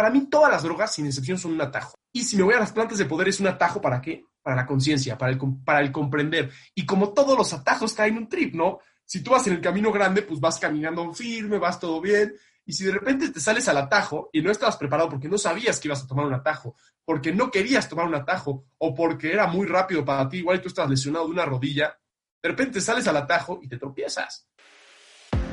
[0.00, 1.94] para mí todas las drogas, sin excepción, son un atajo.
[2.10, 4.24] Y si me voy a las plantas de poder, es un atajo para qué?
[4.40, 6.50] Para la conciencia, para el, para el comprender.
[6.74, 8.78] Y como todos los atajos caen en un trip, ¿no?
[9.04, 12.32] Si tú vas en el camino grande, pues vas caminando firme, vas todo bien.
[12.64, 15.78] Y si de repente te sales al atajo y no estabas preparado porque no sabías
[15.78, 16.74] que ibas a tomar un atajo,
[17.04, 20.68] porque no querías tomar un atajo o porque era muy rápido para ti, igual tú
[20.68, 21.94] estás lesionado de una rodilla,
[22.42, 24.48] de repente sales al atajo y te tropiezas.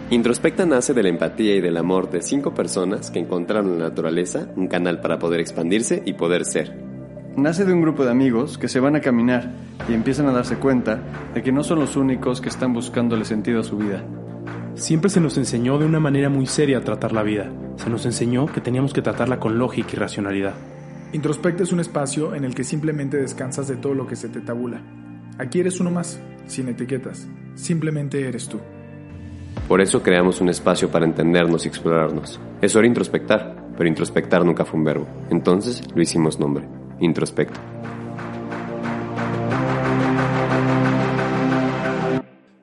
[0.09, 3.89] Introspecta nace de la empatía y del amor de cinco personas que encontraron en la
[3.89, 6.81] naturaleza un canal para poder expandirse y poder ser.
[7.35, 9.51] Nace de un grupo de amigos que se van a caminar
[9.89, 13.59] y empiezan a darse cuenta de que no son los únicos que están buscándole sentido
[13.59, 14.01] a su vida.
[14.75, 17.51] Siempre se nos enseñó de una manera muy seria a tratar la vida.
[17.75, 20.53] Se nos enseñó que teníamos que tratarla con lógica y racionalidad.
[21.11, 24.39] Introspecta es un espacio en el que simplemente descansas de todo lo que se te
[24.39, 24.81] tabula.
[25.37, 27.27] Aquí eres uno más, sin etiquetas.
[27.55, 28.61] Simplemente eres tú.
[29.67, 32.39] Por eso creamos un espacio para entendernos y explorarnos.
[32.61, 35.07] Es hora de introspectar, pero introspectar nunca fue un verbo.
[35.29, 36.67] Entonces lo hicimos nombre,
[36.99, 37.59] introspecto.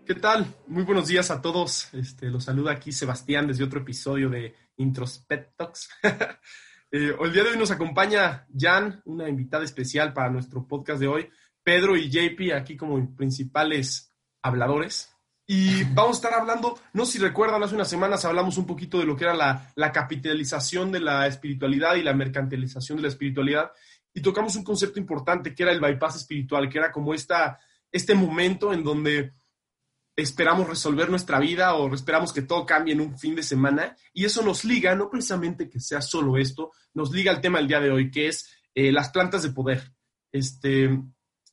[0.06, 0.46] ¿Qué tal?
[0.66, 1.92] Muy buenos días a todos.
[1.94, 5.88] Este, los saluda aquí Sebastián desde otro episodio de Introspectox.
[6.92, 11.08] eh, el día de hoy nos acompaña Jan, una invitada especial para nuestro podcast de
[11.08, 11.30] hoy.
[11.62, 15.13] Pedro y JP aquí como principales habladores.
[15.46, 18.98] Y vamos a estar hablando, no sé si recuerdan, hace unas semanas hablamos un poquito
[18.98, 23.70] de lo que era la, capitalización de la espiritualidad y la mercantilización de la espiritualidad.
[24.14, 27.58] Y tocamos un concepto importante que era el bypass espiritual, que era como esta,
[27.92, 29.34] este momento en donde
[30.16, 33.94] esperamos resolver nuestra vida o esperamos que todo cambie en un fin de semana.
[34.14, 37.68] Y eso nos liga, no precisamente que sea solo esto, nos liga al tema del
[37.68, 39.92] día de hoy, que es eh, las plantas de poder.
[40.32, 40.88] Este,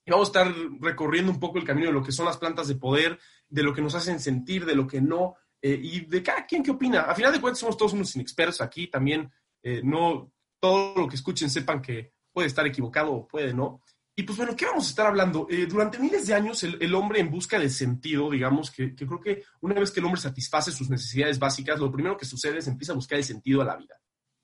[0.08, 2.76] vamos a estar recorriendo un poco el camino de lo que son las plantas de
[2.76, 3.20] poder,
[3.52, 6.64] de lo que nos hacen sentir, de lo que no, eh, y de cada quien
[6.64, 7.02] qué opina.
[7.02, 9.30] A final de cuentas somos todos unos inexpertos aquí, también
[9.62, 13.82] eh, no todo lo que escuchen sepan que puede estar equivocado o puede no.
[14.16, 15.48] Y pues bueno, ¿qué vamos a estar hablando?
[15.50, 19.44] Eh, durante miles de años el, hombre en busca de sentido, digamos, que, creo que
[19.62, 22.94] una vez que el hombre satisface sus necesidades básicas, lo primero que sucede es empieza
[22.94, 23.96] a buscar el sentido a la vida.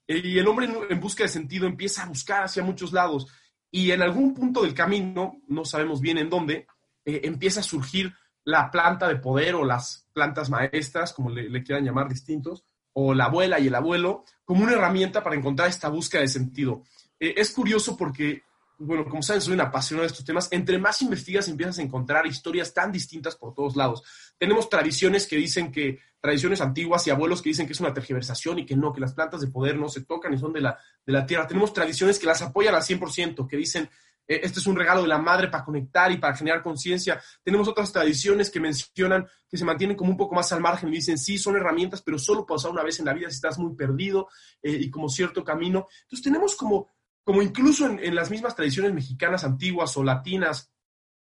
[0.08, 3.28] y el hombre en busca de sentido empieza a buscar hacia muchos lados.
[3.70, 6.68] Y en algún punto del camino, no sabemos bien en dónde,
[7.04, 8.14] empieza a surgir
[8.48, 12.64] la planta de poder o las plantas maestras, como le, quieran llamar distintos,
[12.94, 16.84] o la abuela y el abuelo, como una herramienta para encontrar esta búsqueda de sentido.
[17.20, 18.44] Eh, es curioso porque,
[18.78, 20.48] bueno, como saben, soy un apasionado de estos temas.
[20.52, 24.02] Entre más investigas, empiezas a encontrar historias tan distintas por todos lados.
[24.38, 28.60] Tenemos tradiciones que dicen que, tradiciones antiguas y abuelos que dicen que es una tergiversación
[28.60, 30.80] y que no, que las plantas de poder no se tocan y son de la,
[31.06, 31.48] de la tierra.
[31.48, 33.90] Tenemos tradiciones que las apoyan al 100%, que dicen
[34.28, 37.22] este es un regalo de la madre para conectar y para generar conciencia.
[37.44, 40.98] Tenemos otras tradiciones que mencionan que se mantienen como un poco más al margen y
[40.98, 43.58] dicen, sí, son herramientas, pero solo puedo usar una vez en la vida si estás
[43.58, 44.28] muy perdido
[44.62, 45.88] eh, y como cierto camino.
[46.02, 46.90] Entonces tenemos como,
[47.24, 50.72] como incluso en, las mismas tradiciones mexicanas antiguas o latinas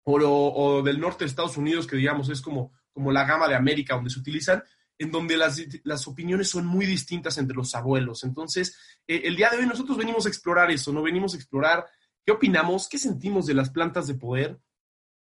[0.05, 3.57] o, o, del norte de Estados Unidos, que digamos es como, como la gama de
[3.57, 4.63] América donde se utilizan,
[4.99, 8.23] en donde las, las, opiniones son muy distintas entre los abuelos.
[8.23, 8.77] Entonces,
[9.07, 11.85] eh, el día de hoy nosotros venimos a explorar eso, no venimos a explorar
[12.25, 14.61] qué opinamos, qué sentimos de las plantas de poder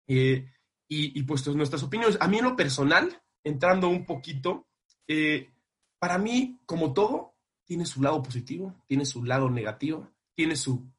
[0.08, 0.50] eh,
[0.90, 2.18] y, pues nuestras opiniones.
[2.22, 4.68] A mí en lo personal, entrando un poquito,
[5.08, 5.52] eh,
[6.00, 7.36] para mí, como todo,
[7.66, 10.90] tiene su lado positivo, tiene su lado negativo, tiene su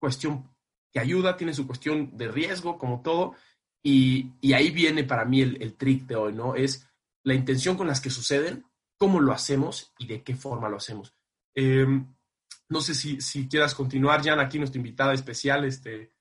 [0.00, 0.50] cuestión
[0.92, 3.34] que ayuda, tiene su cuestión de riesgo, como todo,
[3.82, 6.56] y, ahí viene para mí el, trick de hoy, ¿no?
[6.56, 6.88] Es
[7.22, 8.64] la intención con las que suceden,
[8.98, 11.14] cómo lo hacemos y de qué forma lo hacemos.
[11.54, 12.15] Em,
[12.68, 16.12] no sé si, si quieras continuar, Jan, aquí nuestra invitada especial, este,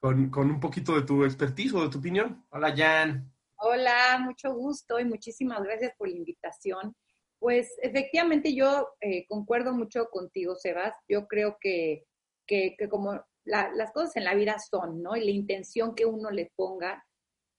[0.00, 2.46] con, un poquito de tu expertise o de tu opinión.
[2.50, 3.32] Hola, Jan.
[3.56, 6.94] Hola, mucho gusto y muchísimas gracias por la invitación.
[7.38, 10.94] Pues efectivamente yo eh, concuerdo mucho contigo, Sebas.
[11.08, 12.06] Yo creo que,
[12.46, 15.16] que, como las cosas en la vida son, ¿no?
[15.16, 17.04] Y la intención que uno le ponga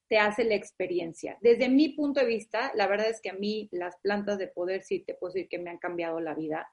[0.08, 1.38] te hace la experiencia.
[1.42, 4.84] Desde mi punto de vista, la verdad es que a mí las plantas de poder
[4.84, 6.72] sí te puedo decir que me han cambiado la vida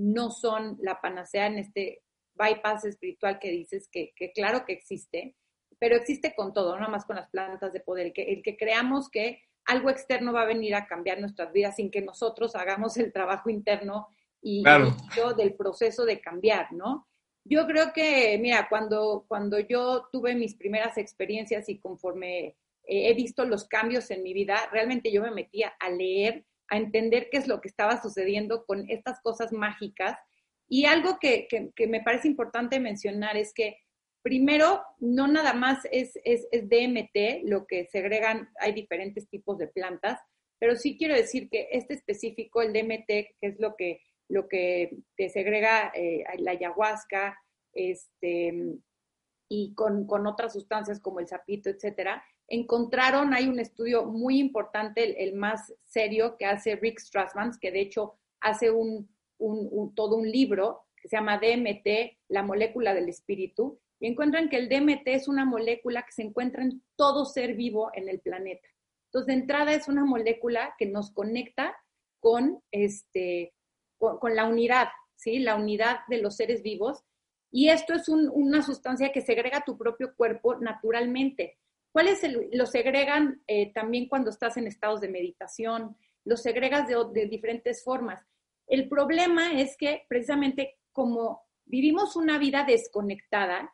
[0.00, 2.02] no son la panacea en este
[2.34, 5.36] bypass espiritual que dices que, claro que existe,
[5.78, 8.42] pero existe con todo, no nada más con las plantas de poder, el que, el
[8.42, 12.56] que creamos que algo externo va a venir a cambiar nuestras vidas sin que nosotros
[12.56, 14.08] hagamos el trabajo interno
[14.40, 14.64] y,
[15.14, 17.06] yo del proceso de cambiar, ¿no?
[17.44, 23.44] Yo creo que, mira, cuando, cuando yo tuve mis primeras experiencias y conforme he visto
[23.44, 27.46] los cambios en mi vida, realmente yo me metía a leer a entender qué es
[27.46, 30.16] lo que estaba sucediendo con estas cosas mágicas.
[30.68, 31.48] Y algo que,
[31.88, 33.76] me parece importante mencionar es que
[34.22, 40.20] primero, no nada más es, es, DMT, lo que segregan, hay diferentes tipos de plantas,
[40.58, 44.00] pero sí quiero decir que este específico, el DMT, que es lo que
[44.30, 47.36] lo que te segrega eh, la ayahuasca,
[47.72, 48.76] este,
[49.52, 55.34] y con, otras sustancias como el sapito, etcétera, encontraron, hay un estudio muy importante, el,
[55.34, 59.10] más serio que hace Rick Strassman, que de hecho hace un,
[59.96, 64.68] todo un libro que se llama DMT, la molécula del espíritu, y encuentran que el
[64.68, 68.68] DMT es una molécula que se encuentra en todo ser vivo en el planeta.
[69.06, 71.76] Entonces, de entrada es una molécula que nos conecta
[72.20, 73.52] con, este,
[73.98, 75.40] con, la unidad, ¿sí?
[75.40, 77.02] La unidad de los seres vivos.
[77.50, 81.58] Y esto es una sustancia que segrega tu propio cuerpo naturalmente.
[81.92, 82.20] ¿Cuáles
[82.52, 85.96] lo segregan eh, también cuando estás en estados de meditación?
[86.24, 88.24] Lo segregas de, diferentes formas.
[88.68, 93.72] El problema es que precisamente como vivimos una vida desconectada,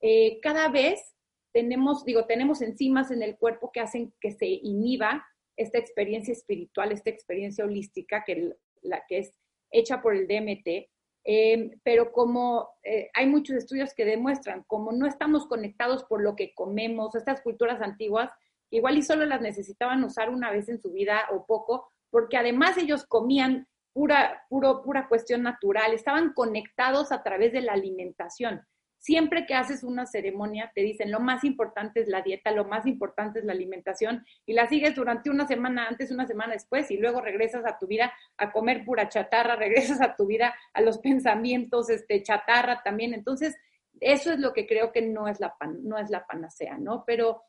[0.00, 1.14] eh, cada vez
[1.52, 5.26] tenemos, digo, tenemos enzimas en el cuerpo que hacen que se inhiba
[5.56, 9.34] esta experiencia espiritual, esta experiencia holística que, la, que es
[9.70, 10.88] hecha por el DMT.
[11.24, 16.34] Eh, pero como eh, hay muchos estudios que demuestran, como no estamos conectados por lo
[16.34, 18.30] que comemos, estas culturas antiguas,
[18.70, 22.78] igual y solo las necesitaban usar una vez en su vida o poco, porque además
[22.78, 28.62] ellos comían pura, puro, pura cuestión natural, estaban conectados a través de la alimentación.
[29.00, 32.84] Siempre que haces una ceremonia, te dicen lo más importante es la dieta, lo más
[32.84, 36.98] importante es la alimentación, y la sigues durante una semana antes, una semana después, y
[36.98, 40.98] luego regresas a tu vida a comer pura chatarra, regresas a tu vida a los
[40.98, 43.14] pensamientos, este, chatarra también.
[43.14, 43.56] Entonces,
[44.00, 47.04] eso es lo que creo que no es la, no es la panacea, ¿no?
[47.06, 47.42] Pero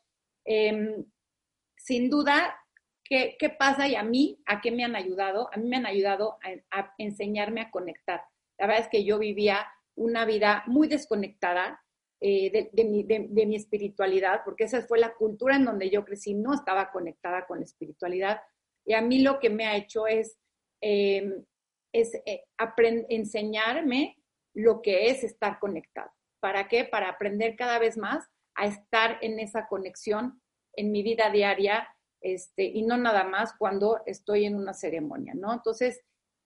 [0.46, 1.04] em,
[1.76, 2.56] sin duda,
[3.04, 5.50] ¿qué, ¿qué, pasa y a mí, a qué me han ayudado?
[5.52, 6.38] A mí me han ayudado
[6.70, 8.24] a enseñarme a conectar.
[8.56, 11.82] La verdad es que yo vivía una vida muy desconectada
[12.20, 16.92] eh, de, mi, espiritualidad, porque esa fue la cultura en donde yo crecí, no estaba
[16.92, 18.40] conectada con la espiritualidad.
[18.84, 20.38] Y a mí lo que me ha hecho es,
[20.80, 21.44] em,
[21.92, 22.44] es eh,
[23.08, 24.16] enseñarme
[24.54, 26.12] lo que es estar conectado.
[26.40, 26.84] ¿Para qué?
[26.84, 28.24] Para aprender cada vez más
[28.54, 30.40] a estar en esa conexión
[30.74, 31.88] en mi vida diaria
[32.20, 35.52] este, y no nada más cuando estoy en una ceremonia, ¿no?
[35.52, 36.02] Entonces,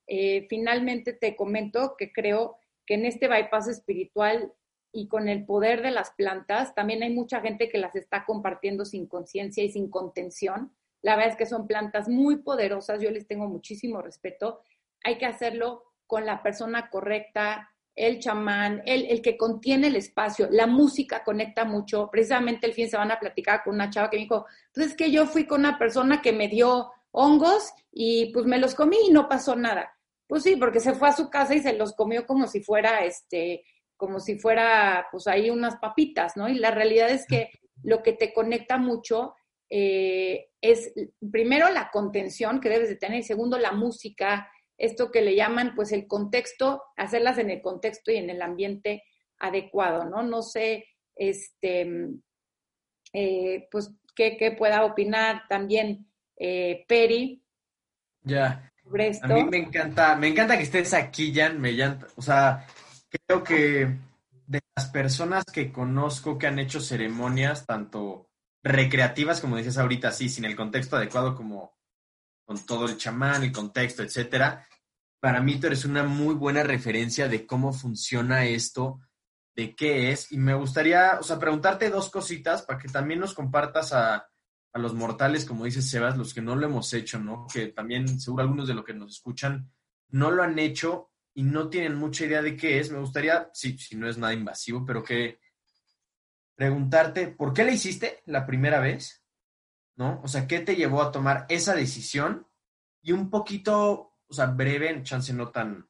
[0.07, 4.53] eh, finalmente te comento que creo que en este bypass espiritual
[4.91, 8.85] y con el poder de las plantas, también hay mucha gente que las está compartiendo
[8.85, 10.73] sin conciencia y sin contención.
[11.03, 14.61] La verdad es que son plantas muy poderosas, yo les tengo muchísimo respeto.
[15.03, 20.47] Hay que hacerlo con la persona correcta, el chamán, el, el que contiene el espacio.
[20.49, 22.09] La música conecta mucho.
[22.09, 25.11] Precisamente el fin de semana platicaba con una chava que me dijo, pues es que
[25.11, 29.11] yo fui con una persona que me dio hongos y pues me los comí y
[29.11, 29.96] no pasó nada.
[30.27, 33.05] Pues sí, porque se fue a su casa y se los comió como si fuera,
[33.05, 33.63] este,
[33.95, 36.49] como si fuera, pues ahí unas papitas, ¿no?
[36.49, 37.49] Y la realidad es que
[37.83, 39.35] lo que te conecta mucho
[39.69, 40.93] eh, es,
[41.31, 45.73] primero, la contención que debes de tener, y segundo, la música, esto que le llaman,
[45.75, 49.03] pues, el contexto, hacerlas en el contexto y en el ambiente
[49.39, 50.23] adecuado, ¿no?
[50.23, 50.85] No sé,
[51.15, 51.87] este,
[53.13, 57.43] eh, pues, qué, pueda opinar también eh, Peri.
[58.23, 58.71] Ya,
[59.21, 61.59] a mí me encanta, me encanta que estés aquí, Jan.
[61.59, 61.75] Me
[62.15, 62.65] o sea,
[63.09, 63.97] creo que
[64.45, 68.29] de las personas que conozco que han hecho ceremonias, tanto
[68.63, 71.77] recreativas, como decías ahorita, sí, sin el contexto adecuado, como
[72.45, 74.67] con todo el chamán, el contexto, etcétera.
[75.19, 79.01] Para mí tú eres una muy buena referencia de cómo funciona esto,
[79.55, 80.31] de qué es.
[80.31, 84.29] Y me gustaría, o sea, preguntarte dos cositas para que también nos compartas a,
[84.77, 87.47] a los mortales, como dice Sebas, los que no lo hemos hecho, ¿no?
[87.51, 89.69] Que también seguro algunos de los que nos escuchan
[90.09, 92.91] no lo han hecho y no tienen mucha idea de qué es.
[92.91, 95.39] Me gustaría, sí, si no es nada invasivo, pero que
[96.55, 99.23] preguntarte, ¿por qué le hiciste la primera vez?
[99.95, 100.21] ¿No?
[100.23, 102.47] O sea, ¿qué te llevó a tomar esa decisión?
[103.01, 105.87] Y un poquito, o sea, breve, chance no tan,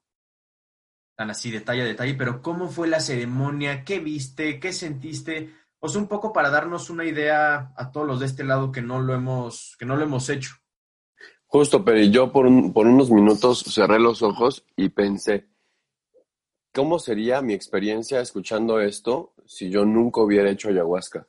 [1.15, 3.84] tan así detalle a detalle, pero ¿cómo fue la ceremonia?
[3.84, 4.60] ¿Qué viste?
[4.60, 5.53] ¿Qué sentiste?
[5.80, 9.00] Pues un poco para darnos una idea a todos los de este lado que no
[9.00, 10.56] lo hemos, que no lo hemos hecho.
[11.46, 15.48] Justo, pero yo por, por unos minutos cerré los ojos y pensé,
[16.74, 21.28] ¿cómo sería mi experiencia escuchando esto si yo nunca hubiera hecho ayahuasca?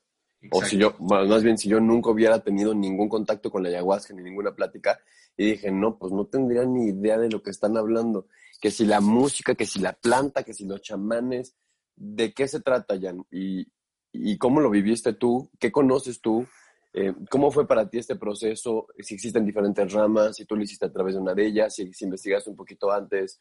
[0.51, 4.15] O si yo, más bien, si yo nunca hubiera tenido ningún contacto con la ayahuasca
[4.15, 5.01] ni ninguna plática,
[5.37, 8.27] y dije, no, pues no tendría ni idea de lo que están hablando.
[8.61, 11.55] Que si la música, que si la planta, que si los chamanes,
[11.95, 13.25] ¿de qué se trata, Jan?
[13.31, 13.69] Y,
[14.13, 16.47] y cómo lo viviste tú, qué conoces tú,
[16.93, 20.87] eh, cómo fue para ti este proceso, si existen diferentes ramas, si tú lo hiciste
[20.87, 23.39] a través de una de ellas, si, investigaste un poquito antes.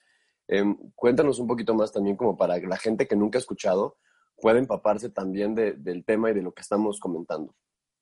[0.48, 3.98] Em, cuéntanos un poquito más también como para que la gente que nunca ha escuchado
[4.40, 7.56] pueda empaparse también del tema y de lo que estamos comentando.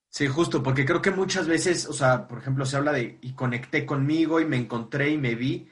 [0.10, 3.34] Sí, justo, porque creo que muchas veces, o sea, por ejemplo, se habla de y
[3.34, 5.70] conecté conmigo y me encontré y me vi,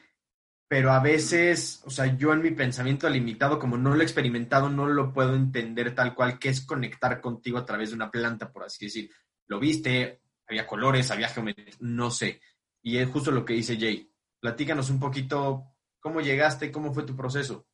[0.73, 4.69] pero a veces, o sea, yo en mi pensamiento limitado, como no lo he experimentado,
[4.69, 8.51] no lo puedo entender tal cual, que es conectar contigo a través de una planta,
[8.51, 9.11] por así decir.
[9.45, 12.41] Lo viste, había colores, había geometría, no sé.
[12.81, 14.11] Y es justo lo que dice Jay.
[14.39, 17.67] Platícanos un poquito cómo llegaste, cómo fue tu proceso.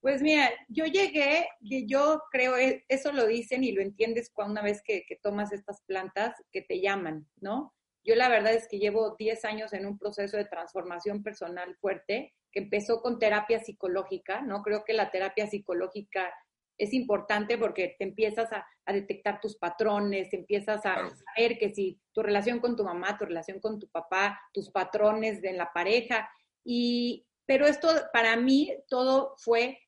[0.00, 4.62] Pues mira, yo llegué, yo creo, e, eso lo dicen y lo entiendes cuando una
[4.62, 7.74] vez que tomas estas plantas que te llaman, ¿no?
[8.04, 12.34] Yo la verdad es que llevo 10 años en un proceso de transformación personal fuerte
[12.52, 14.62] que empezó con terapia psicológica, ¿no?
[14.62, 16.32] Creo que la terapia psicológica
[16.78, 22.22] es importante porque te empiezas a, detectar tus patrones, empiezas a saber que si tu
[22.22, 26.28] relación con tu mamá, tu relación con tu papá, tus patrones de la pareja,
[26.64, 29.78] y, pero esto para mí todo fue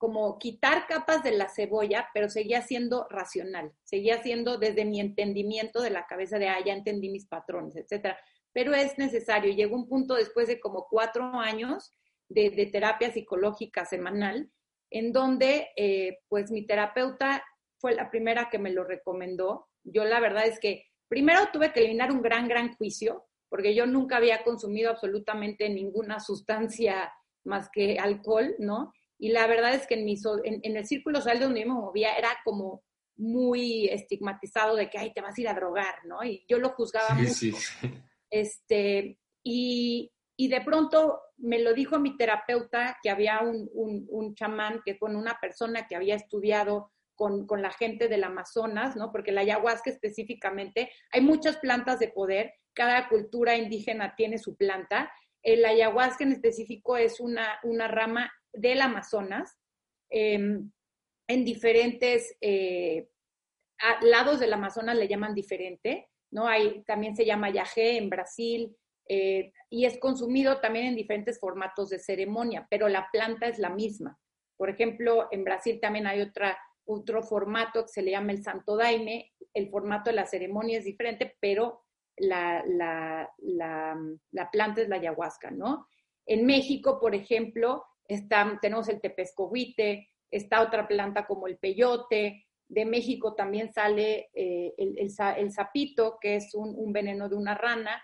[0.00, 5.82] como quitar capas de la cebolla, pero seguía siendo racional, seguía siendo desde mi entendimiento
[5.82, 8.18] de la cabeza de, ah, ya entendí mis patrones, etcétera.
[8.54, 9.52] Pero es necesario.
[9.52, 11.94] Llegó un punto después de como cuatro años
[12.30, 14.50] de, terapia psicológica semanal,
[14.88, 17.44] en donde, eh, pues, mi terapeuta
[17.78, 19.68] fue la primera que me lo recomendó.
[19.84, 23.84] Yo la verdad es que primero tuve que eliminar un gran, gran juicio, porque yo
[23.84, 27.12] nunca había consumido absolutamente ninguna sustancia
[27.44, 28.94] más que alcohol, ¿no?
[29.20, 32.16] Y la verdad es que en, mi, en, el círculo social donde yo me movía
[32.16, 32.82] era como
[33.16, 36.24] muy estigmatizado de que, ay, te vas a ir a drogar, ¿no?
[36.24, 37.34] Y yo lo juzgaba mucho.
[37.34, 37.54] Sí,
[38.30, 44.34] Este, y, y, de pronto me lo dijo mi terapeuta, que había un, un, un
[44.34, 49.12] chamán, que con una persona que había estudiado con, con, la gente del Amazonas, ¿no?
[49.12, 55.12] Porque la ayahuasca específicamente, hay muchas plantas de poder, cada cultura indígena tiene su planta.
[55.42, 59.58] El ayahuasca en específico es una, una rama del Amazonas,
[60.08, 60.70] em,
[61.28, 63.08] en diferentes eh,
[64.02, 66.46] lados del Amazonas le llaman diferente, ¿no?
[66.46, 68.76] Hay, también se llama yagé en Brasil
[69.08, 73.70] eh, y es consumido también en diferentes formatos de ceremonia, pero la planta es la
[73.70, 74.18] misma.
[74.56, 78.76] Por ejemplo, en Brasil también hay otra, otro formato que se le llama el Santo
[78.76, 79.32] Daime.
[79.54, 81.84] El formato de la ceremonia es diferente, pero
[82.16, 83.28] la, la,
[84.30, 85.88] la planta es la ayahuasca, ¿no?
[86.26, 87.84] En México, por ejemplo,
[88.60, 94.96] tenemos el tepescohuite, está otra planta como el peyote, de México también sale eh, el,
[94.96, 98.00] el, sapito, que es un, veneno de una rana.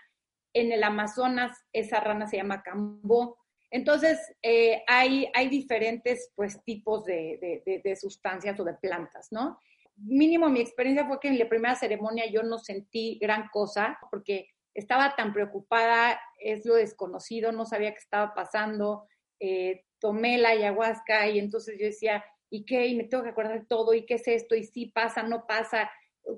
[0.53, 3.37] En el Amazonas esa rana se llama cambó.
[3.71, 9.57] Entonces, eh, hay, hay diferentes pues, tipos de, sustancias o de plantas, ¿no?
[9.95, 14.49] Mínimo mi experiencia fue que en la primera ceremonia yo no sentí gran cosa porque
[14.73, 19.07] estaba tan preocupada, es lo desconocido, no sabía qué estaba pasando,
[19.39, 22.87] eh, tomé la ayahuasca y entonces yo decía, ¿y qué?
[22.87, 24.55] Y me tengo que acordar de todo, ¿y qué es esto?
[24.55, 25.89] ¿Y si pasa, no pasa?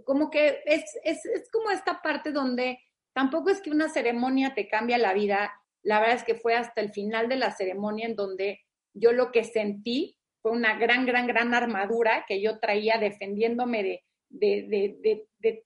[0.06, 2.80] Como que es, es, es como esta parte donde
[3.14, 5.52] tampoco es que una ceremonia te cambia la vida,
[5.84, 8.62] la verdad es que fue hasta el final de la ceremonia en donde
[8.94, 14.04] yo lo que sentí fue una gran, gran, gran armadura que yo traía defendiéndome de,
[14.30, 15.66] de, de,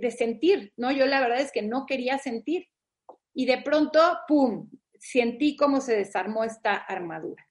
[0.00, 0.92] de, sentir, ¿no?
[0.92, 2.68] Yo la verdad es que no quería sentir.
[3.32, 4.68] Y de pronto, ¡pum!,
[5.00, 7.48] sentí cómo se desarmó esta armadura.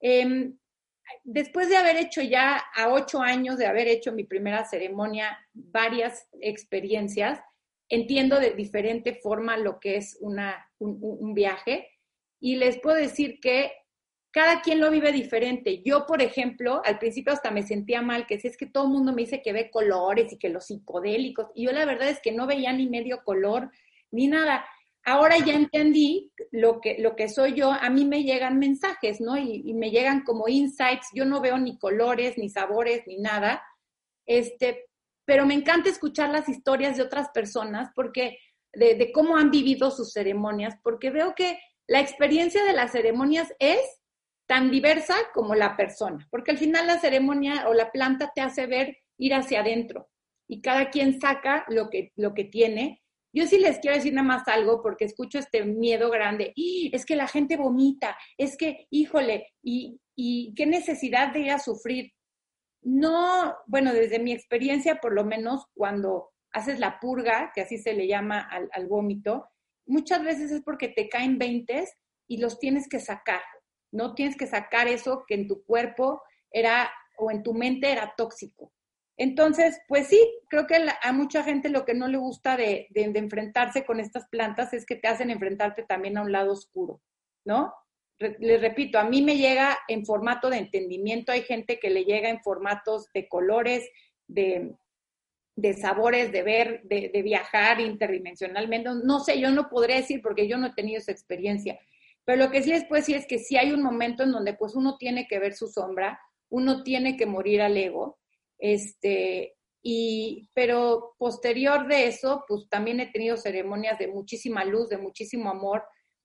[0.00, 0.56] Em,
[1.24, 6.28] después de haber hecho ya a ocho años de haber hecho mi primera ceremonia, varias
[6.40, 7.40] experiencias,
[7.88, 11.88] entiendo de diferente forma lo que es una, un, viaje
[12.40, 13.72] y les puedo decir que
[14.30, 15.82] cada quien lo vive diferente.
[15.82, 18.90] Yo, por ejemplo, al principio hasta me sentía mal, que si es que todo el
[18.90, 22.20] mundo me dice que ve colores y que los psicodélicos, y yo la verdad es
[22.20, 23.70] que no veía ni medio color
[24.10, 24.66] ni nada
[25.06, 29.38] ahora ya entendí lo que, lo que soy yo, a mí me llegan mensajes, ¿no?
[29.38, 33.62] Y, me llegan como insights, yo no veo ni colores, ni sabores, ni nada,
[34.26, 34.86] este,
[35.24, 38.38] pero me encanta escuchar las historias de otras personas porque
[38.72, 43.54] de, de cómo han vivido sus ceremonias, porque veo que la experiencia de las ceremonias
[43.60, 43.80] es
[44.48, 48.66] tan diversa como la persona, porque al final la ceremonia o la planta te hace
[48.66, 50.08] ver ir hacia adentro
[50.48, 53.02] y cada quien saca lo que, lo que tiene
[53.32, 56.52] yo sí les quiero decir nada más algo porque escucho este miedo grande.
[56.92, 60.00] Es que la gente vomita, es que, híjole, y,
[60.56, 62.12] qué necesidad de ir a sufrir.
[62.82, 67.92] No, bueno, desde mi experiencia, por lo menos cuando haces la purga, que así se
[67.92, 69.46] le llama al, al vómito,
[69.86, 71.92] muchas veces es porque te caen veintes
[72.26, 73.42] y los tienes que sacar,
[73.92, 74.14] ¿no?
[74.14, 78.72] Tienes que sacar eso que en tu cuerpo era o en tu mente era tóxico.
[79.16, 83.84] Entonces, pues sí, creo que a mucha gente lo que no le gusta de, enfrentarse
[83.84, 87.00] con estas plantas es que te hacen enfrentarte también a un lado oscuro,
[87.44, 87.72] ¿no?
[88.18, 92.30] les repito, a mí me llega en formato de entendimiento, hay gente que le llega
[92.30, 93.86] en formatos de colores,
[94.26, 94.74] de,
[95.78, 98.88] sabores, de ver, de, viajar interdimensionalmente.
[99.04, 101.78] No sé, yo no podré decir porque yo no he tenido esa experiencia.
[102.24, 104.54] Pero lo que sí les puedo decir es que sí hay un momento en donde
[104.54, 106.18] pues uno tiene que ver su sombra,
[106.48, 108.18] uno tiene que morir al ego,
[108.58, 114.98] este, y, pero posterior de eso, pues también he tenido ceremonias de muchísima luz, de
[114.98, 115.84] muchísimo amor.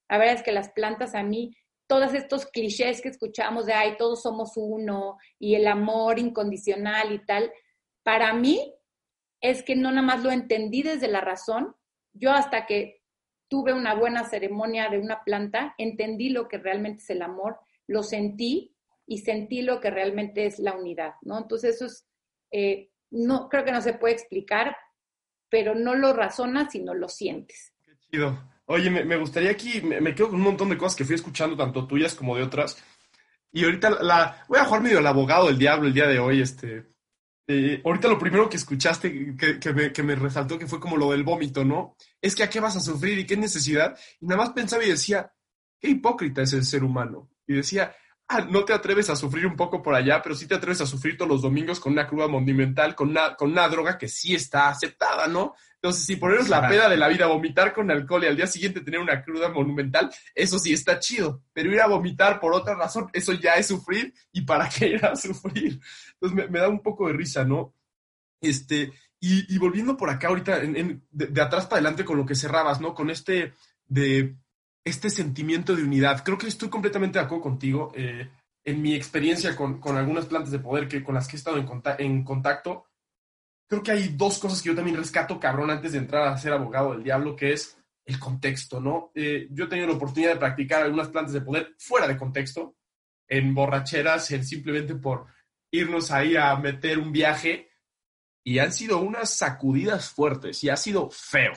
[0.09, 1.55] La verdad es que las plantas a mí,
[1.87, 7.25] todos estos clichés que escuchamos de, ay, todos somos uno y el amor incondicional y
[7.25, 7.51] tal,
[8.03, 8.73] para mí
[9.41, 11.75] es que no nada más lo entendí desde la razón,
[12.13, 13.01] yo hasta que
[13.47, 18.03] tuve una buena ceremonia de una planta, entendí lo que realmente es el amor, lo
[18.03, 21.37] sentí y sentí lo que realmente es la unidad, ¿no?
[21.37, 22.07] Entonces eso es,
[22.51, 24.75] eh, no, creo que no se puede explicar,
[25.49, 27.73] pero no lo razonas, sino lo sientes.
[27.83, 28.51] Qué chido.
[28.65, 31.87] Oye, me, gustaría aquí, me, quedo con un montón de cosas que fui escuchando, tanto
[31.87, 32.81] tuyas como de otras.
[33.51, 36.41] Y ahorita la, voy a jugar medio el abogado del diablo el día de hoy,
[36.41, 36.85] este,
[37.47, 41.65] eh, ahorita lo primero que escuchaste que, me, resaltó que fue como lo del vómito,
[41.65, 41.97] ¿no?
[42.21, 43.97] Es que a qué vas a sufrir y qué necesidad.
[44.21, 45.33] Y nada más pensaba y decía,
[45.77, 47.29] qué hipócrita es el ser humano.
[47.45, 47.93] Y decía,
[48.39, 51.17] no te atreves a sufrir un poco por allá, pero sí te atreves a sufrir
[51.17, 54.69] todos los domingos con una cruda monumental, con una, con una droga que sí está
[54.69, 55.55] aceptada, ¿no?
[55.75, 58.81] Entonces, si poneros la peda de la vida, vomitar con alcohol y al día siguiente
[58.81, 61.41] tener una cruda monumental, eso sí está chido.
[61.53, 64.13] Pero ir a vomitar por otra razón, eso ya es sufrir.
[64.31, 65.79] ¿Y para qué ir a sufrir?
[66.13, 67.73] Entonces, me, da un poco de risa, ¿no?
[68.39, 72.93] Este, y, volviendo por acá ahorita, de, atrás para adelante con lo que cerrabas, ¿no?
[72.93, 73.53] Con este,
[73.87, 74.35] de,
[74.83, 76.23] este sentimiento de unidad.
[76.23, 77.91] Creo que estoy completamente de acuerdo contigo.
[77.95, 78.29] Eh,
[78.63, 81.57] en mi experiencia con, con, algunas plantas de poder que, con las que he estado
[81.57, 82.85] en, en contacto,
[83.67, 86.53] creo que hay dos cosas que yo también rescato, cabrón, antes de entrar a ser
[86.53, 89.11] abogado del diablo, que es el contexto, ¿no?
[89.15, 92.75] Eh, yo he tenido la oportunidad de practicar algunas plantas de poder fuera de contexto,
[93.27, 95.27] en borracheras, en simplemente por
[95.71, 97.69] irnos ahí a meter un viaje,
[98.43, 101.53] y han sido unas sacudidas fuertes, y ha sido feo.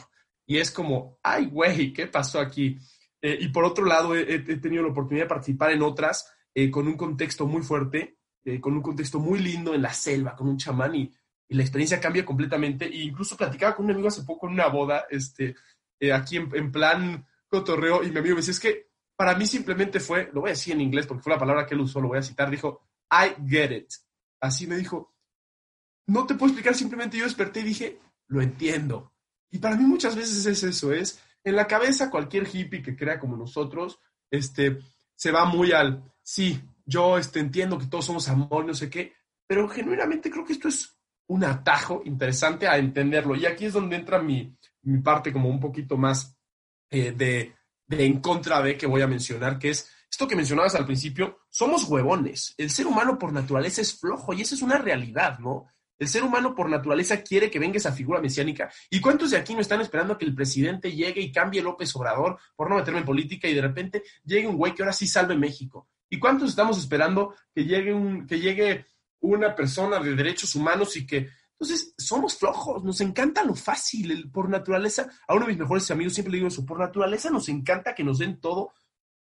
[0.47, 2.79] Y es como, ay, güey, ¿qué pasó aquí?
[3.25, 6.87] Eh, y por otro lado, he, tenido la oportunidad de participar en otras eh, con
[6.87, 8.19] un contexto muy fuerte,
[8.61, 11.11] con un contexto muy lindo en la selva, con un chamán, y
[11.49, 12.85] la experiencia cambia completamente.
[12.85, 15.55] E incluso platicaba con un amigo hace poco en una boda, este,
[15.99, 20.01] eh, aquí en, plan cotorreo, y mi amigo me decía, es que para mí simplemente
[20.01, 22.09] fue, lo voy a decir en inglés porque fue la palabra que él usó, lo
[22.09, 23.89] voy a citar, dijo, I get it.
[24.41, 25.15] Así me dijo,
[26.07, 29.13] no te puedo explicar, simplemente yo desperté y dije, lo entiendo.
[29.51, 33.21] Y para mí muchas veces es eso, es en la cabeza cualquier hippie que crea
[33.21, 34.79] como nosotros, este,
[35.15, 39.13] se va muy al, sí, yo este, entiendo que todos somos amor, no sé qué,
[39.47, 43.37] pero genuinamente creo que esto es un atajo interesante a entenderlo.
[43.37, 44.57] Y aquí es donde entra mi,
[45.03, 46.37] parte como un poquito más
[46.91, 47.55] eh, de,
[47.89, 51.85] en contra de que voy a mencionar, que es esto que mencionabas al principio, somos
[51.85, 52.55] huevones.
[52.57, 55.67] El ser humano por naturaleza es flojo y esa es una realidad, ¿no?
[55.99, 58.71] El ser humano por naturaleza quiere que venga esa figura mesiánica.
[58.91, 62.39] ¿Y cuántos de aquí no están esperando que el presidente llegue y cambie López Obrador
[62.57, 65.37] por no meterme en política y de repente llegue un güey que ahora sí salve
[65.37, 65.89] México?
[66.11, 68.87] ¿Y cuántos estamos esperando que llegue un, que llegue
[69.21, 74.49] una persona de derechos humanos y que, entonces, somos flojos, nos encanta lo fácil, por
[74.49, 77.95] naturaleza, a uno de mis mejores amigos siempre le digo eso, por naturaleza nos encanta
[77.95, 78.73] que nos den todo,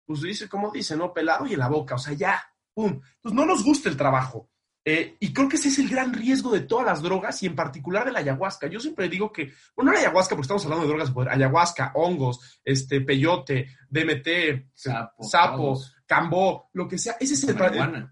[0.06, 1.14] pues dice, como dice, ¿no?
[1.14, 2.42] Pelado y en la boca, o sea, ya,
[2.74, 3.00] pum.
[3.22, 4.50] Pues no nos gusta el trabajo.
[4.90, 7.58] Eh, y creo que ese es el gran riesgo de todas las drogas y en
[7.58, 8.68] particular de la ayahuasca.
[8.68, 12.62] Yo siempre digo que, bueno, no la ayahuasca porque estamos hablando de drogas, ayahuasca, hongos,
[12.64, 17.18] este, peyote, DMT, sapo, cambó, lo que sea.
[17.20, 17.58] Ese es el,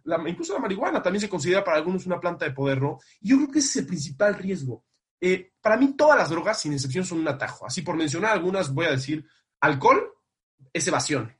[0.03, 2.99] la, incluso la marihuana también se considera para algunos una planta de poder, ¿no?
[3.21, 4.83] Y yo creo que ese es el principal riesgo.
[5.21, 7.65] Eh, para mí todas las drogas, sin excepción, son un atajo.
[7.65, 9.25] Así por mencionar algunas, voy a decir,
[9.61, 10.11] alcohol
[10.73, 11.37] es evasión,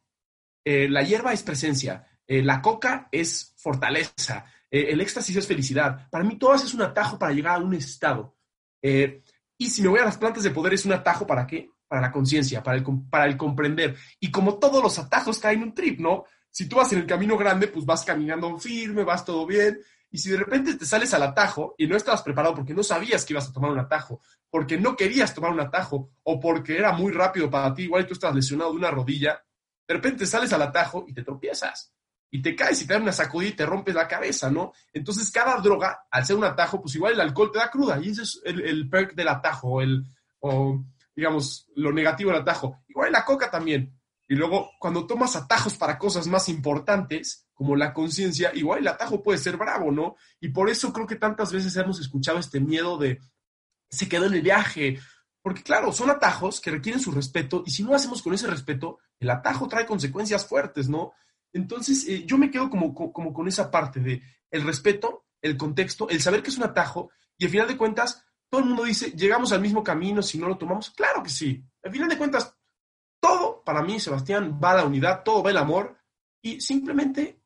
[0.63, 6.09] eh, la hierba es presencia, la coca es fortaleza, eh, el éxtasis es felicidad.
[6.09, 8.35] Para mí todas es un atajo para llegar a un estado.
[8.81, 9.23] Eh,
[9.57, 11.69] y si me voy a las plantas de poder, es un atajo para qué?
[11.87, 13.95] Para la conciencia, para el, comprender.
[14.19, 16.25] Y como todos los atajos caen en un trip, ¿no?
[16.51, 19.79] Si tú vas en el camino grande, pues vas caminando firme, vas todo bien.
[20.11, 23.23] Y si de repente te sales al atajo y no estabas preparado porque no sabías
[23.23, 26.91] que ibas a tomar un atajo, porque no querías tomar un atajo o porque era
[26.91, 29.41] muy rápido para ti, igual tú estás lesionado de una rodilla,
[29.87, 31.94] de repente sales al atajo y te tropiezas
[32.31, 34.73] y te caes y te da una sacudida y te rompes la cabeza, ¿no?
[34.91, 38.09] Entonces, cada droga, al ser un atajo, pues igual el alcohol te da cruda y
[38.09, 40.03] ese es el, perk del atajo, el,
[40.39, 40.83] o
[41.15, 42.83] digamos, lo negativo del atajo.
[42.87, 43.97] Igual la coca también.
[44.27, 49.23] Y luego, cuando tomas atajos para cosas más importantes, como la conciencia, igual el atajo
[49.23, 50.15] puede ser bravo, ¿no?
[50.41, 53.21] Y por eso creo que tantas veces hemos escuchado este miedo de
[53.89, 54.99] se quedó en el viaje.
[55.41, 58.97] Porque claro, son atajos que requieren su respeto y si no hacemos con ese respeto,
[59.19, 61.13] el atajo trae consecuencias fuertes, ¿no?
[61.55, 66.09] Entonces, eh, yo me quedo como, como con esa parte de el respeto, el contexto,
[66.09, 69.11] el saber que es un atajo, y al final de cuentas, todo el mundo dice,
[69.11, 70.91] llegamos al mismo camino si no lo tomamos.
[70.91, 71.63] Claro que sí.
[71.81, 72.53] Al final de cuentas,
[73.21, 75.97] todo para mí, Sebastián, va la unidad, todo va el amor
[76.41, 77.41] y simplemente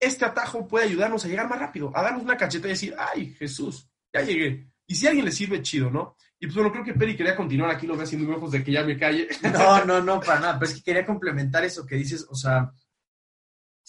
[0.00, 3.34] este atajo puede ayudarnos a llegar más rápido, a darnos una cacheta y decir, ay,
[3.34, 4.72] Jesús, ya llegué.
[4.86, 6.16] Y si a alguien le sirve, chido, ¿no?
[6.38, 8.72] Y pues bueno, creo que Peri quería continuar aquí, lo ve haciendo ojos de que
[8.72, 9.28] ya me calle.
[9.52, 12.72] No, no, no, para nada, pero es que quería complementar eso que dices, o sea,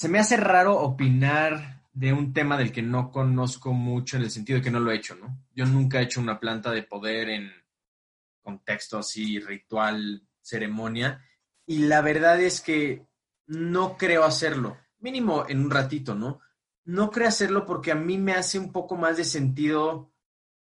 [0.01, 4.31] se me hace raro opinar de un tema del que no conozco mucho en el
[4.31, 5.45] sentido de que no lo he hecho, ¿no?
[5.53, 7.51] Yo nunca he hecho una planta de poder en
[8.41, 11.23] contexto así, ritual, ceremonia,
[11.67, 13.05] y la verdad es que
[13.45, 16.39] no creo hacerlo, mínimo en un ratito, ¿no?
[16.83, 20.11] No creo hacerlo porque a mí me hace un poco más de sentido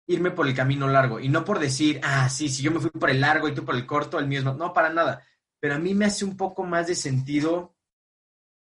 [0.05, 2.89] irme por el camino largo y no por decir, ah, sí, si yo me fui
[2.89, 5.25] por el largo y tú por el corto, el mismo, no, para nada,
[5.61, 7.78] pero a mí me hace un poco más de sentido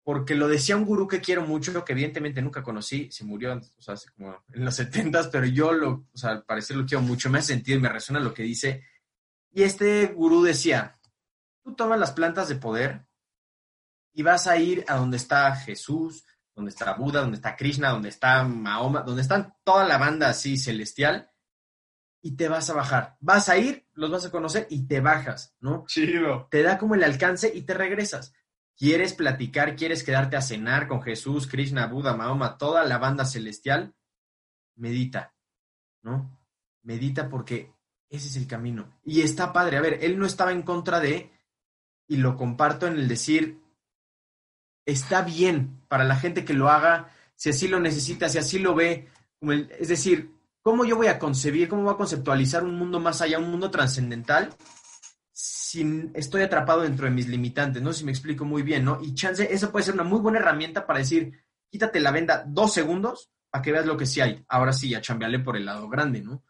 [0.08, 3.82] porque lo decía un gurú que quiero mucho, que evidentemente nunca conocí, se murió, o
[3.82, 7.02] sea, hace como en los setentas, pero yo lo, o sea, al parecer lo quiero
[7.02, 8.84] mucho, me hace sentido y me resuena lo que dice.
[9.52, 10.98] Y este gurú decía,
[11.62, 13.04] tú tomas las plantas de poder
[14.14, 18.08] y vas a ir a donde está Jesús, donde está Buda, donde está Krishna, donde
[18.08, 21.30] está Mahoma, donde están toda la banda así celestial,
[22.22, 23.18] y te vas a bajar.
[23.20, 25.84] Vas a ir, los vas a conocer y te bajas, ¿no?
[25.86, 26.48] Chido.
[26.50, 28.32] Te da como el alcance y te regresas
[28.78, 33.94] quieres platicar, quieres quedarte a cenar con Jesús, Krishna, Buda, Mahoma, toda la banda celestial,
[34.76, 35.34] medita,
[36.02, 36.38] ¿no?
[36.82, 37.74] Medita porque
[38.08, 38.88] ese es el camino.
[39.04, 39.76] Y está padre.
[39.76, 41.30] A ver, él no estaba en contra de,
[42.06, 43.60] y lo comparto en el decir,
[44.86, 48.74] está bien para la gente que lo haga, si así lo necesita, si así lo
[48.74, 49.08] ve.
[49.78, 53.38] es decir, ¿cómo yo voy a concebir, cómo voy a conceptualizar un mundo más allá,
[53.38, 54.56] un mundo trascendental?
[55.68, 59.00] Si estoy atrapado dentro de mis limitantes, no si me explico muy bien, ¿no?
[59.02, 62.72] Y chance, eso puede ser una muy buena herramienta para decir, quítate la venda dos
[62.72, 64.42] segundos para que veas lo que sí hay.
[64.48, 66.42] Ahora sí, ya chambeale por el lado grande, ¿no?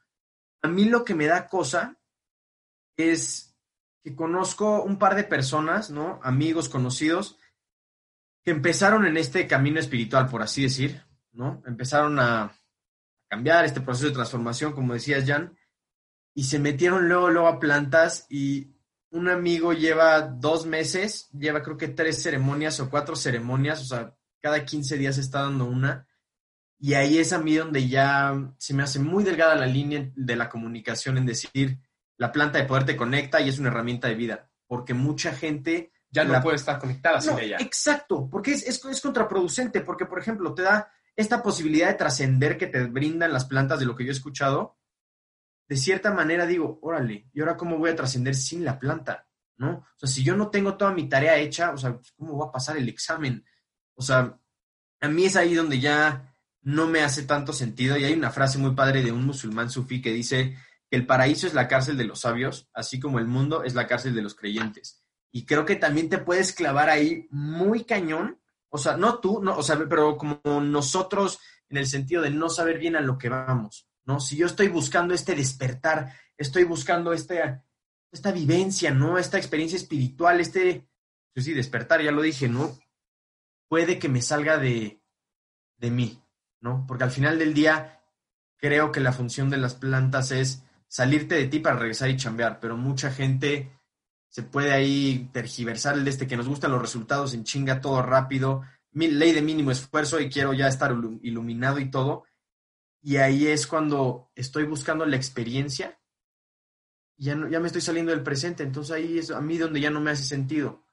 [0.63, 1.99] A mí lo que me da cosa
[2.97, 3.59] es
[4.05, 6.21] que conozco un par de personas, ¿no?
[6.23, 7.41] Amigos, conocidos,
[8.45, 11.03] que empezaron en este camino espiritual, por así decir,
[11.33, 11.61] ¿no?
[11.67, 12.53] Empezaron a
[13.29, 15.59] cambiar este proceso de transformación, como decías, Jan,
[16.35, 18.78] y se metieron luego, luego a plantas y
[19.11, 24.14] un amigo lleva dos meses, lleva creo que tres ceremonias o cuatro ceremonias, o sea,
[24.40, 26.07] cada 15 días está dando una.
[26.79, 30.37] Y ahí es a mí donde ya se me hace muy delgada la línea de
[30.37, 31.79] la comunicación en decir,
[32.16, 35.92] la planta de poder te conecta y es una herramienta de vida, porque mucha gente...
[36.11, 37.59] Ya no puede estar conectada sin ella.
[37.61, 42.57] Exacto, porque es, es, es contraproducente, porque por ejemplo te da esta posibilidad de trascender
[42.57, 44.78] que te brindan las plantas de lo que yo he escuchado,
[45.69, 49.27] de cierta manera digo, órale, ¿y ahora cómo voy a trascender sin la planta?
[49.57, 49.71] ¿No?
[49.71, 52.53] O sea, si yo no tengo toda mi tarea hecha, o sea, ¿cómo va a
[52.53, 53.45] pasar el examen?
[53.95, 54.39] O sea,
[55.01, 57.97] a mí es ahí donde ya no me hace tanto sentido.
[57.97, 60.57] Y hay una frase muy padre de un musulmán sufí que dice
[60.89, 63.87] que el paraíso es la cárcel de los sabios, así como el mundo es la
[63.87, 65.03] cárcel de los creyentes.
[65.33, 68.39] Y creo que también te puedes clavar ahí muy cañón.
[68.71, 72.49] O sea, no tú, no, o sea, pero como nosotros en el sentido de no
[72.49, 73.88] saber bien a lo que vamos.
[74.09, 74.21] ¿No?
[74.21, 77.61] Si yo estoy buscando este despertar, estoy buscando este,
[78.11, 79.18] esta vivencia, ¿no?
[79.18, 80.88] Esta experiencia espiritual, este,
[81.35, 82.75] pues sí, despertar, ya lo dije, ¿no?
[83.68, 85.03] Puede que me salga de,
[85.77, 86.18] de mí,
[86.61, 86.87] ¿no?
[86.88, 88.03] Porque al final del día
[88.57, 92.61] creo que la función de las plantas es salirte de ti para regresar y chambear,
[92.61, 93.79] pero mucha gente
[94.31, 98.01] se puede ahí tergiversar el de este que nos gustan los resultados en chinga todo
[98.01, 102.25] rápido, ley de mínimo esfuerzo y quiero ya estar iluminado y todo,
[103.01, 105.99] y ahí es cuando estoy buscando la experiencia
[107.19, 108.63] ya, no, ya me estoy saliendo del presente.
[108.63, 110.85] Entonces ahí es a mí donde ya no me hace sentido.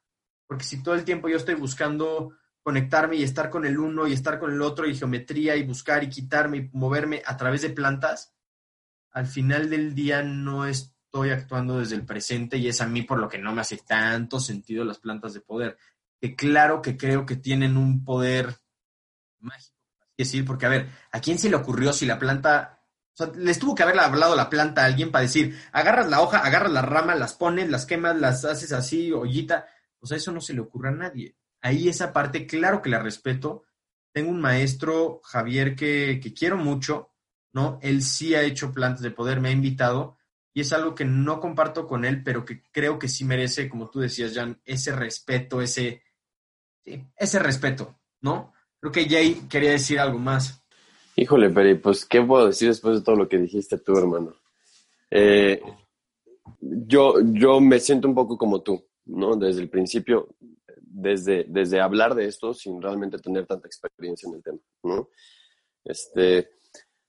[0.46, 4.12] Porque si todo el tiempo yo estoy buscando conectarme y estar con el uno y
[4.12, 7.70] estar con el otro y geometría y buscar y quitarme y moverme a través de
[7.70, 8.34] plantas,
[9.12, 13.18] al final del día no estoy actuando desde el presente y es a mí por
[13.18, 15.78] lo que no me hace tanto sentido las plantas de poder.
[16.20, 18.56] Que claro que creo que tienen un poder
[19.38, 19.75] mágico
[20.16, 22.80] decir, porque a ver, ¿a quién se le ocurrió si la planta,
[23.14, 26.20] o sea, les tuvo que haber hablado la planta a alguien para decir, agarras la
[26.20, 29.66] hoja, agarras la rama, las pones, las quemas, las haces así, ollita,
[30.00, 31.36] o sea, eso no se le ocurre a nadie.
[31.60, 33.64] Ahí esa parte, claro que la respeto.
[34.12, 37.10] Tengo un maestro, Javier, que, que quiero mucho,
[37.52, 37.78] ¿no?
[37.82, 40.16] Él sí ha hecho plantas de poder, me ha invitado,
[40.56, 43.90] y es algo que no comparto con él, pero que creo que sí merece, como
[43.90, 46.02] tú decías, Jan, ese respeto, ese,
[46.82, 48.54] ese respeto, ¿no?
[48.86, 50.62] Creo que Jay quería decir algo más.
[51.16, 54.36] Híjole, Peri, pues, ¿qué puedo decir después de todo lo que dijiste tú, hermano?
[55.10, 55.60] Eh,
[56.60, 59.34] yo, yo me siento un poco como tú, ¿no?
[59.34, 60.28] Desde el principio,
[60.78, 65.08] desde, desde hablar de esto sin realmente tener tanta experiencia en el tema, ¿no?
[65.84, 66.50] Este,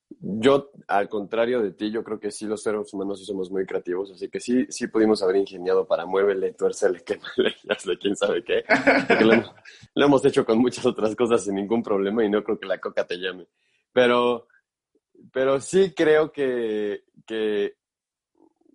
[0.10, 3.66] yo al contrario de ti, yo creo que sí los seres humanos sí somos muy
[3.66, 8.44] creativos, así que sí, sí pudimos haber ingeniado para muévele, tuércele, quémale, hazle quién sabe
[8.44, 8.64] qué.
[9.24, 9.36] Lo
[9.96, 12.80] lo, hemos, hecho con muchas otras cosas sin ningún problema y no creo que la
[12.80, 13.48] coca te llame.
[13.92, 14.48] Pero,
[15.32, 17.76] pero sí creo que, que,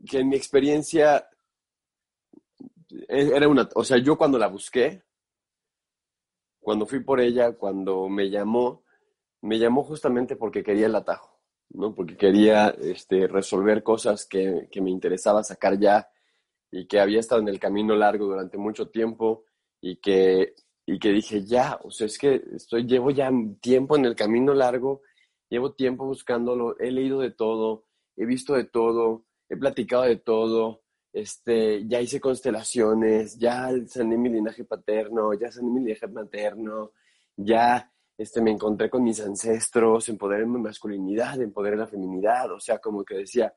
[0.07, 1.29] que en mi experiencia
[3.09, 5.03] era una, o sea, yo cuando la busqué,
[6.61, 8.82] cuando fui por ella, cuando me llamó,
[9.43, 11.95] me llamó justamente porque quería el atajo, ¿no?
[11.95, 16.09] Porque quería este, resolver cosas que, que, me interesaba sacar ya
[16.71, 19.45] y que había estado en el camino largo durante mucho tiempo
[19.81, 20.55] y que,
[20.87, 24.55] y que dije, ya, o sea, es que estoy, llevo ya tiempo en el camino
[24.55, 25.03] largo,
[25.51, 27.85] llevo tiempo buscándolo, he leído de todo,
[28.17, 34.31] he visto de todo, he platicado de todo, este, ya hice constelaciones, ya sané mi
[34.31, 36.93] linaje paterno, ya sané mi linaje materno,
[37.37, 42.79] ya este, me encontré con mis ancestros, empoderé mi masculinidad, empoderé la feminidad, o sea,
[42.79, 43.55] como que decía,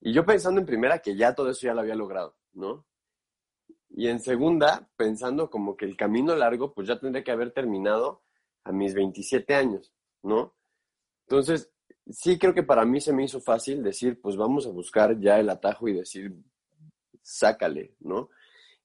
[0.00, 2.86] y yo pensando en primera que ya todo eso ya lo había logrado, ¿no?
[3.90, 8.22] Y en segunda, pensando como que el camino largo, pues ya tendría que haber terminado
[8.64, 10.54] a mis 27 años, ¿no?
[11.26, 11.70] Entonces,
[12.08, 15.38] sí creo que para mí se me hizo fácil decir, pues vamos a buscar ya
[15.38, 16.34] el atajo y decir,
[17.22, 18.30] sácale, ¿no?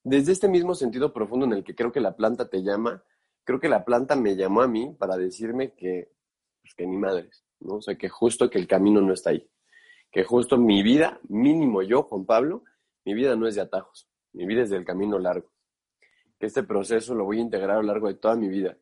[0.04, 3.02] Desde este mismo sentido profundo en el que creo que la planta te llama,
[3.44, 6.12] creo que la planta me llamó a mí para decirme que,
[6.62, 7.76] pues que ni madres, ¿no?
[7.76, 9.48] O sea, que justo que el camino no está ahí.
[10.10, 12.64] Que justo mi vida, mínimo yo, Juan Pablo,
[13.04, 15.50] mi vida no es de atajos, mi vida es del camino largo.
[16.38, 18.76] Que este proceso lo voy a integrar a lo largo de toda mi vida.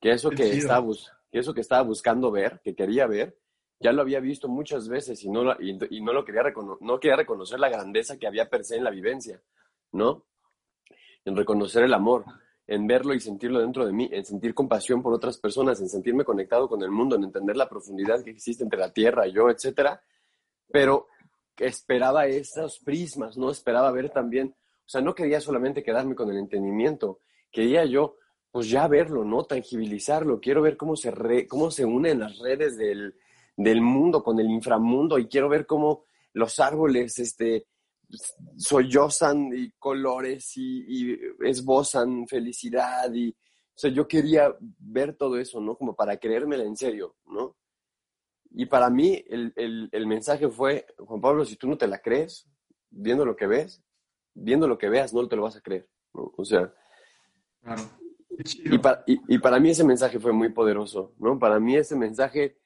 [0.00, 0.86] Que eso que, estaba,
[1.30, 3.36] que eso que estaba buscando ver, que quería ver,
[3.78, 6.42] ya lo había visto muchas veces y no, lo, y, no lo quería,
[6.80, 9.42] no quería reconocer la grandeza que había per se en la vivencia,
[9.92, 10.26] ¿no?
[11.24, 12.24] En reconocer el amor,
[12.70, 16.24] en verlo y sentirlo dentro de mí, en sentir compasión por otras personas, en sentirme
[16.24, 20.00] conectado con el mundo, en entender la profundidad que existe entre la tierra, yo, etcétera.
[20.70, 21.08] Pero
[21.58, 24.54] esperaba esos prismas, no esperaba ver también,
[24.86, 27.18] o sea, no quería solamente quedarme con el entendimiento,
[27.50, 28.18] quería yo
[28.52, 29.42] pues ya verlo, ¿no?
[29.42, 33.16] Tangibilizarlo, quiero ver cómo se, cómo se unen las redes del,
[33.56, 36.04] del mundo con el inframundo y quiero ver cómo
[36.34, 37.66] los árboles este,
[38.56, 45.76] sollozan y colores y, esbozan felicidad y, o sea, yo quería ver todo eso, ¿no?
[45.76, 47.56] Como para creérmela en serio, ¿no?
[48.52, 49.52] Y para mí el,
[49.92, 52.48] el, mensaje fue, Juan Pablo, si tú no te la crees,
[52.90, 53.82] viendo lo que ves,
[54.34, 56.32] viendo lo que veas, no te lo vas a creer, ¿no?
[56.36, 56.72] O sea...
[58.64, 61.38] Y, para, y para mí ese mensaje fue muy poderoso, ¿no?
[61.38, 62.56] Para mí ese mensaje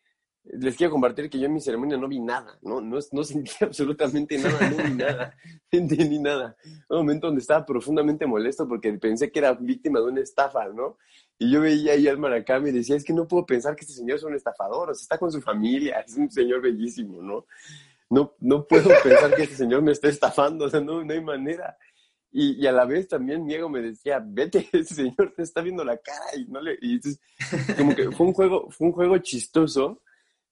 [0.44, 3.52] les quiero compartir que yo en mi ceremonia no vi nada, no, no, no sentí
[3.61, 5.37] absolutamente nada, no vi nada,
[5.72, 6.57] no entendí nada.
[6.88, 10.98] Un momento donde estaba profundamente molesto porque pensé que era víctima de una estafa, ¿no?
[11.38, 13.94] Y yo veía ahí al Maracame y decía, es que no puedo pensar que este
[13.94, 17.46] señor es un estafador, o sea, está con su familia, es un señor bellísimo, ¿no?
[18.11, 21.22] No, no puedo pensar que este señor me esté estafando, o sea, no, no hay
[21.22, 21.76] manera.
[22.30, 25.62] Y, y, a la vez también mi ego me decía, vete, ese señor te está
[25.62, 26.76] viendo la cara y no le...
[26.83, 27.20] Y entonces,
[27.76, 30.02] como que fue un juego, fue un juego chistoso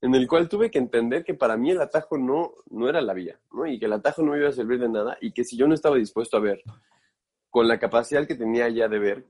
[0.03, 3.15] en el cual tuve que entender que para mí el atajo no, no era la
[3.15, 3.67] vía, ¿no?
[3.67, 5.75] Y que el atajo no iba a servir de nada y que si yo no
[5.75, 6.61] estaba dispuesto a ver
[7.49, 9.27] con la capacidad que tenía ya de ver,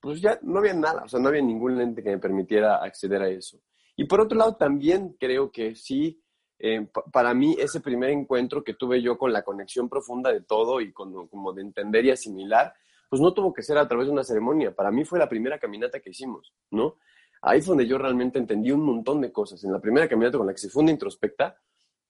[0.00, 3.22] pues ya no había nada, o sea, no había ningún lente que me permitiera acceder
[3.22, 3.60] a eso.
[3.94, 6.20] Y por otro lado, también creo que sí,
[6.58, 10.80] eh, para mí ese primer encuentro que tuve yo con la conexión profunda de todo
[10.80, 12.74] y con, como de entender y asimilar,
[13.08, 14.74] pues no tuvo que ser a través de una ceremonia.
[14.74, 16.96] Para mí fue la primera caminata que hicimos, ¿no?
[17.42, 19.62] Ahí fue donde yo realmente entendí un montón de cosas.
[19.64, 21.58] En la primera caminata con la que se funda Introspecta,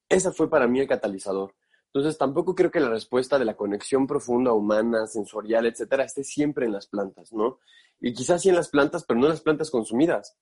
[0.09, 1.55] esa fue para mí el catalizador.
[1.93, 6.67] Entonces, tampoco creo que la respuesta de la conexión profunda, humana, sensorial, etcétera, esté siempre
[6.67, 7.59] en las plantas, ¿no?
[8.01, 10.37] Y quizás sí en las plantas, pero no en las plantas consumidas.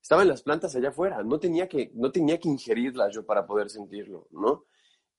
[0.00, 1.22] Estaba en las plantas allá afuera.
[1.22, 4.64] No tenía que, no tenía que ingerirlas yo para poder sentirlo, ¿no?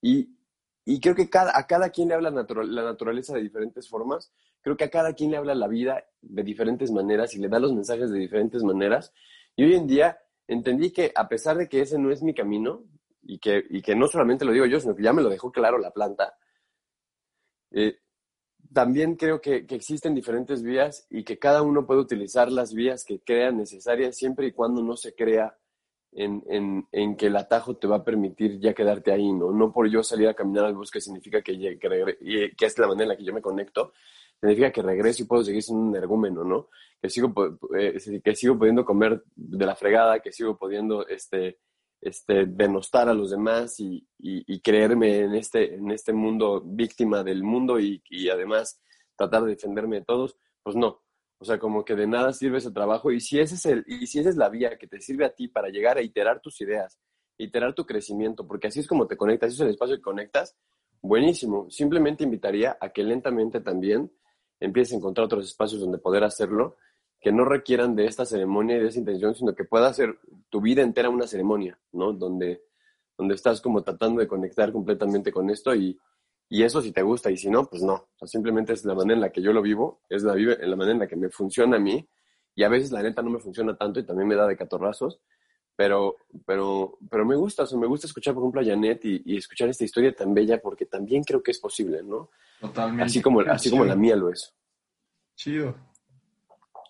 [0.01, 0.35] Y,
[0.85, 4.31] y creo que cada, a cada quien le habla la naturaleza de diferentes formas.
[4.61, 7.59] Creo que a cada quien le habla la vida de diferentes maneras y le da
[7.59, 9.13] los mensajes de diferentes maneras.
[9.55, 12.83] Y hoy en día entendí que a pesar de que ese no es mi camino,
[13.23, 15.51] y que, y que no solamente lo digo yo, sino que ya me lo dejó
[15.51, 16.35] claro la planta,
[17.71, 17.99] eh,
[18.73, 23.03] también creo que, que, existen diferentes vías y que cada uno puede utilizar las vías
[23.03, 25.57] que crea necesarias siempre y cuando no se crea
[26.13, 29.51] en, en, en, que el atajo te va a permitir ya quedarte ahí, ¿no?
[29.51, 33.03] No por yo salir a caminar al bosque significa que, que, que es la manera
[33.03, 33.93] en la que yo me conecto,
[34.39, 36.69] significa que regreso y puedo seguir siendo un energúmeno, ¿no?
[37.01, 37.33] Que sigo,
[37.77, 41.59] eh, que sigo pudiendo comer de la fregada, que sigo pudiendo este,
[42.01, 47.23] este, denostar a los demás y, y, y creerme en este, en este mundo víctima
[47.23, 48.81] del mundo y, y además
[49.15, 51.01] tratar de defenderme de todos, pues no.
[51.41, 53.11] O sea, como que de nada sirve ese trabajo.
[53.11, 55.33] Y si, ese es el, y si esa es la vía que te sirve a
[55.33, 56.99] ti para llegar a iterar tus ideas
[57.43, 60.55] iterar tu crecimiento, porque así es como te conectas, es el espacio que conectas,
[61.01, 61.69] buenísimo.
[61.69, 64.11] Simplemente invitaría a que lentamente también
[64.59, 66.77] empieces a encontrar otros espacios donde poder hacerlo,
[67.19, 70.17] que no requieran de esta ceremonia y de esa intención, sino que pueda ser
[70.49, 72.13] tu vida entera una ceremonia, ¿no?
[72.13, 72.63] Donde,
[73.17, 75.99] donde estás como tratando de conectar completamente con esto y,
[76.51, 78.09] y eso si te gusta y si no, pues no.
[78.25, 80.91] simplemente es la manera en la que yo lo vivo, es la, vive, la manera
[80.91, 82.05] en la que me funciona a mí
[82.53, 85.21] y a veces la neta no me funciona tanto y también me da de catorrazos,
[85.77, 89.69] pero, pero, pero me gusta, o me gusta escuchar, por ejemplo, a Janet y, escuchar
[89.69, 92.29] esta historia tan bella porque también creo que es posible, ¿no?
[92.59, 93.05] Totalmente.
[93.05, 94.53] Así como, así como la mía lo es.
[95.35, 95.73] Chido.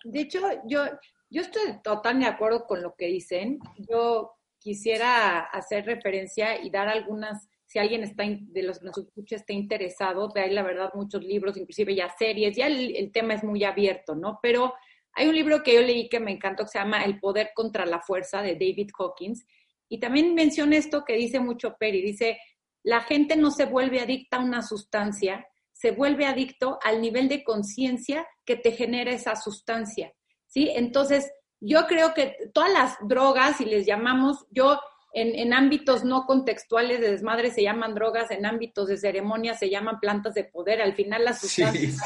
[0.02, 0.86] De hecho, yo,
[1.30, 3.60] yo estoy totalmente de acuerdo con lo que dicen.
[3.88, 9.36] Yo quisiera hacer referencia y dar algunas, si alguien está de los que nos escucha
[9.36, 13.42] está interesado, hay la verdad muchos libros, inclusive ya series, ya el, el tema es
[13.42, 14.38] muy abierto, ¿no?
[14.42, 14.74] Pero
[15.14, 17.86] hay un libro que yo leí que me encantó que se llama El poder contra
[17.86, 19.46] la fuerza de David Hawkins.
[19.88, 22.02] Y también menciona esto que dice mucho Perry.
[22.02, 22.38] Dice,
[22.82, 27.42] la gente no se vuelve adicta a una sustancia, se vuelve adicto al nivel de
[27.42, 30.12] conciencia que te genera esa sustancia.
[30.46, 30.70] ¿Sí?
[30.74, 34.78] Entonces, yo creo que todas las drogas, si les llamamos, yo
[35.14, 40.00] en, ámbitos no contextuales de desmadre se llaman drogas, en ámbitos de ceremonia se llaman
[40.00, 40.80] plantas de poder.
[40.80, 41.96] Al final las sustancias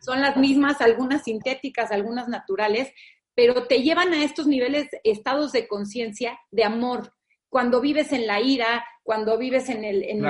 [0.00, 2.92] son las mismas, algunas sintéticas, algunas naturales,
[3.34, 7.12] pero te llevan a estos niveles, estados de conciencia, de amor.
[7.48, 10.22] Cuando vives en la ira, cuando vives en el, en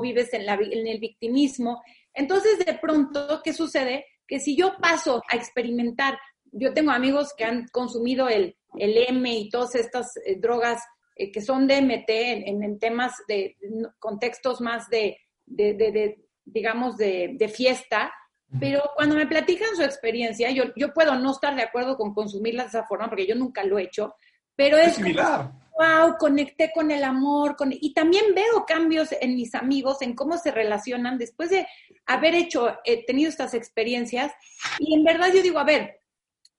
[0.00, 1.82] vives en, la, en el victimismo.
[2.14, 4.06] Entonces, de pronto, ¿qué sucede?
[4.26, 6.18] Que si yo paso a experimentar,
[6.52, 10.80] yo tengo amigos que han consumido el, el M y todas estas eh, drogas
[11.16, 13.56] eh, que son DMT en, en, temas de
[13.98, 18.12] contextos más de, de, de digamos, de, fiesta,
[18.60, 22.64] pero cuando me platican su experiencia, yo, yo puedo no estar de acuerdo con consumirla
[22.64, 24.14] de esa forma, porque yo nunca lo he hecho,
[24.54, 25.50] pero es, similar.
[25.76, 30.38] wow, conecté con el amor, con, y también veo cambios en mis amigos, en cómo
[30.38, 31.66] se relacionan después de
[32.06, 34.32] haber hecho, eh, tenido estas experiencias,
[34.78, 36.00] y en verdad yo digo, a ver,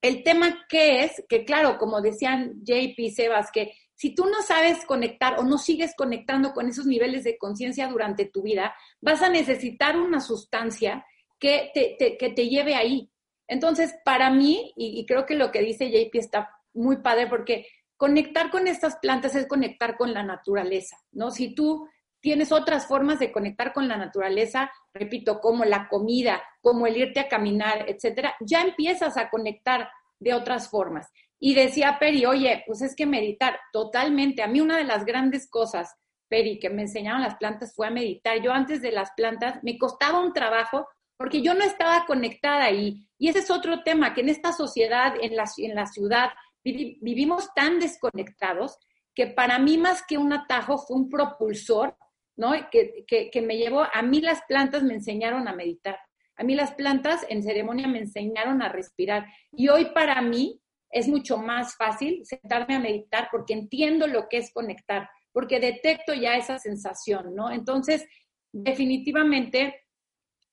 [0.02, 4.42] el tema que es, que claro, como decían JP y Sebas, que si tú no
[4.42, 9.22] sabes conectar o no sigues conectando con esos niveles de conciencia durante tu vida, vas
[9.22, 11.06] a necesitar una sustancia
[11.40, 13.10] que te, que te lleve ahí.
[13.48, 18.52] Entonces, para mí, y, creo que lo que dice JP está muy padre, porque conectar
[18.52, 21.32] con estas plantas es conectar con la naturaleza, ¿no?
[21.32, 21.88] Si tú
[22.20, 27.20] tienes otras formas de conectar con la naturaleza, repito, como la comida, como el irte
[27.20, 31.08] a caminar, etcétera, ya empiezas a conectar de otras formas.
[31.46, 34.42] Y decía Peri, oye, pues es que meditar, totalmente.
[34.42, 35.96] A mí una de las grandes cosas,
[36.28, 38.42] Peri, que me enseñaron las plantas fue a meditar.
[38.42, 43.08] Yo antes de las plantas me costaba un trabajo porque yo no estaba conectada ahí.
[43.20, 46.30] Y ese es otro tema, que en esta sociedad, en la, en la ciudad,
[46.64, 48.80] vivimos tan desconectados
[49.14, 51.96] que para mí más que un atajo fue un propulsor,
[52.38, 52.54] ¿no?
[52.72, 56.00] Que, que me llevó, a mí las plantas me enseñaron a meditar.
[56.38, 59.28] A mí las plantas en ceremonia me enseñaron a respirar.
[59.52, 60.60] Y hoy para mí
[60.96, 66.14] es mucho más fácil sentarme a meditar porque entiendo lo que es conectar, porque detecto
[66.14, 67.52] ya esa sensación, ¿no?
[67.52, 68.06] Entonces,
[68.54, 69.84] definitivamente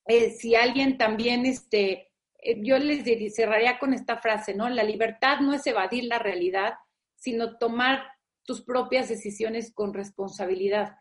[0.07, 3.05] eh, si alguien también, este, eh, yo les
[3.37, 4.69] cerraría con esta frase, ¿no?
[4.69, 6.75] La libertad no es evadir la realidad,
[7.15, 8.03] sino tomar
[8.45, 10.97] tus propias decisiones con responsabilidad.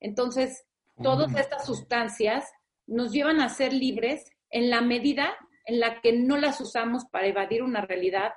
[0.00, 0.64] Entonces,
[1.02, 2.50] todas estas sustancias
[2.86, 7.26] nos llevan a ser libres en la medida en la que no las usamos para
[7.26, 8.32] evadir una realidad,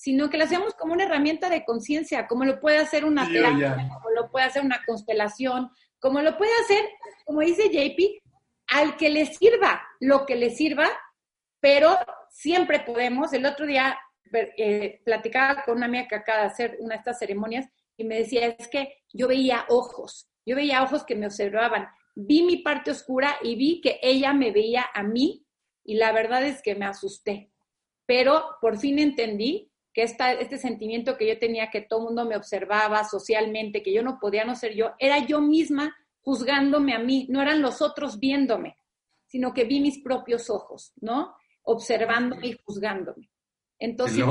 [0.00, 3.76] sino que las vemos como una herramienta de conciencia, como lo puede hacer una terapia,
[3.92, 6.88] como lo puede hacer una constelación, como lo puede hacer,
[7.26, 8.22] como dice JP,
[8.68, 10.88] al que le sirva lo que le sirva,
[11.60, 11.98] pero
[12.30, 13.34] siempre podemos.
[13.34, 13.98] El otro día
[14.32, 18.20] eh, platicaba con una amiga que acaba de hacer una de estas ceremonias y me
[18.20, 21.88] decía, es que yo veía ojos, yo veía ojos que me observaban.
[22.14, 25.44] Vi mi parte oscura y vi que ella me veía a mí
[25.84, 27.52] y la verdad es que me asusté.
[28.06, 32.24] Pero por fin entendí que esta, este sentimiento que yo tenía, que todo el mundo
[32.24, 36.98] me observaba socialmente, que yo no podía no ser yo, era yo misma juzgándome a
[36.98, 38.76] mí, no eran los otros viéndome,
[39.26, 41.34] sino que vi mis propios ojos, ¿no?
[41.62, 43.30] Observándome y juzgándome.
[43.78, 44.22] Entonces,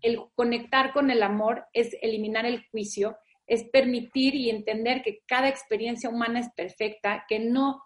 [0.00, 3.16] el conectar con el amor es eliminar el juicio,
[3.46, 7.82] es permitir y entender que cada experiencia humana es perfecta, que no,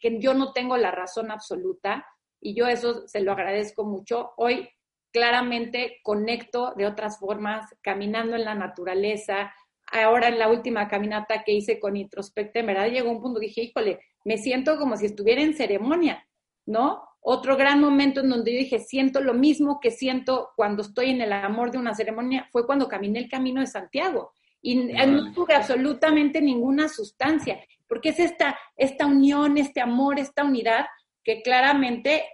[0.00, 2.04] que yo no tengo la razón absoluta
[2.40, 4.32] y yo eso se lo agradezco mucho.
[4.36, 4.68] Hoy
[5.12, 9.52] claramente conecto de otras formas, caminando en la naturaleza,
[9.92, 13.62] ahora en la última caminata que hice con Introspecta, en verdad llegó un punto, dije,
[13.62, 16.26] híjole, me siento como si estuviera en ceremonia,
[16.66, 17.04] ¿no?
[17.20, 21.20] Otro gran momento en donde yo dije, siento lo mismo que siento cuando estoy en
[21.20, 24.32] el amor de una ceremonia, fue cuando caminé el camino de Santiago.
[24.64, 30.86] y no tuve absolutamente ninguna sustancia, porque es esta, esta unión, este amor, esta unidad
[31.24, 32.24] que claramente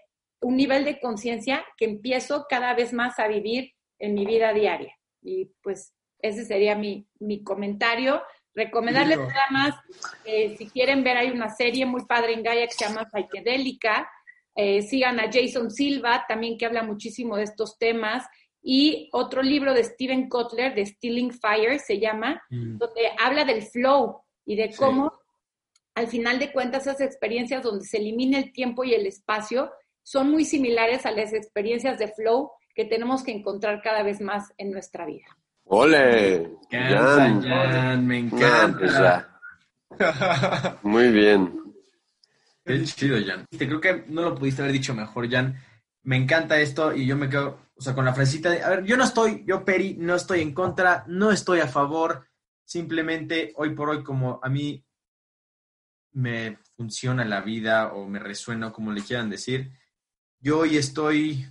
[0.40, 4.94] un nivel de conciencia que empiezo cada vez más a vivir en mi vida diaria.
[5.22, 8.22] Y pues ese sería mi, mi comentario.
[8.54, 9.74] Recomendarles nada más,
[10.24, 14.10] eh, si quieren ver, hay una serie muy padre en Gaia que se llama Psychedelica.
[14.54, 18.26] Eh, sigan a Jason Silva, también que habla muchísimo de estos temas.
[18.60, 22.78] Y otro libro de Steven Kotler, de Stealing Fire, se llama, mm.
[22.78, 25.12] donde habla del flow y de cómo,
[25.94, 29.70] al final de cuentas, esas experiencias donde se elimina el tiempo y el espacio
[30.08, 34.54] son muy similares a las experiencias de flow que tenemos que encontrar cada vez más
[34.56, 35.26] en nuestra vida.
[35.64, 36.50] ¡Ole!
[36.70, 39.38] Jan, me encanta.
[40.82, 41.60] Muy bien.
[42.64, 43.44] Qué chido, Jan.
[43.50, 45.62] Te creo que no lo pudiste haber dicho mejor, Jan.
[46.04, 48.84] Me encanta esto y yo me quedo, o sea, con la frasecita de, a ver,
[48.84, 52.26] yo no estoy, yo Peri, no estoy en contra, no estoy a favor,
[52.64, 54.82] simplemente hoy por hoy como a mí
[56.12, 59.70] me funciona la vida o me resuena, como le quieran decir,
[60.40, 61.46] yo hoy estoy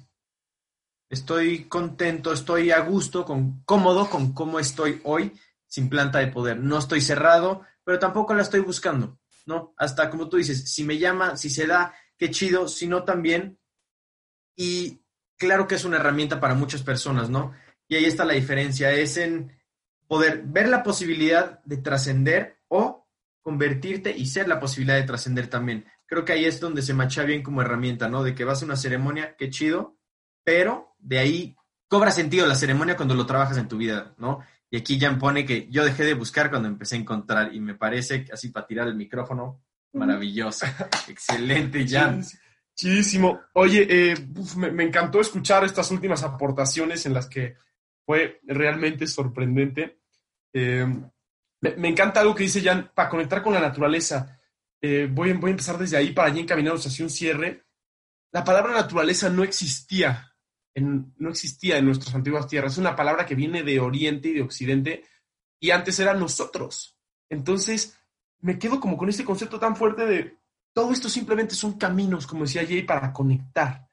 [1.10, 5.32] Estoy contento, estoy a gusto, con, cómodo con cómo estoy hoy
[5.66, 6.60] sin planta de poder.
[6.60, 9.74] No estoy cerrado, pero tampoco la estoy buscando, ¿no?
[9.78, 13.58] Hasta como tú dices, si me llama, si se da, qué chido, si no también.
[14.56, 15.02] Y
[15.38, 17.54] claro que es una herramienta para muchas personas, ¿no?
[17.88, 19.58] Y ahí está la diferencia, es en
[20.08, 23.08] poder ver la posibilidad de trascender o
[23.42, 25.86] convertirte y ser la posibilidad de trascender también.
[26.08, 28.24] Creo que ahí es donde se macha bien como herramienta, ¿no?
[28.24, 29.98] De que vas a una ceremonia, qué chido,
[30.44, 31.56] pero de ahí
[31.88, 34.40] cobra sentido la ceremonia cuando lo trabajas en tu vida, ¿no?
[34.70, 37.76] Y aquí Jan pone que yo dejé de buscar cuando empecé a encontrar y me
[37.76, 39.62] parece, así para tirar el micrófono,
[39.94, 40.66] maravilloso.
[41.08, 42.24] Excelente, Jan.
[42.76, 43.42] Chidísimo.
[43.54, 44.16] Oye, eh,
[44.56, 47.56] me, encantó escuchar estas últimas aportaciones en las que
[48.06, 50.00] fue realmente sorprendente.
[50.54, 50.86] Eh,
[51.62, 54.37] me, encanta algo que dice Jan, para conectar con la naturaleza.
[54.82, 57.66] Eh, voy, a empezar desde ahí para ya encaminarnos hacia un cierre.
[58.32, 60.34] La palabra naturaleza no existía
[60.80, 62.74] no existía en nuestras antiguas tierras.
[62.74, 65.04] Es una palabra que viene de Oriente y de Occidente
[65.60, 66.96] y antes eran nosotros.
[67.30, 67.98] Entonces,
[68.42, 70.38] me quedo como con este concepto tan fuerte de
[70.74, 73.88] todo esto simplemente son caminos, como decía Jay, para conectar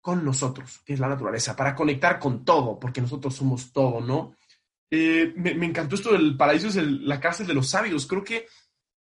[0.00, 4.34] con nosotros, que es la naturaleza, para conectar con todo, porque nosotros somos todo, ¿no?
[4.90, 8.06] Eh, me, encantó esto del paraíso, es la cárcel de los sabios.
[8.06, 8.46] Creo que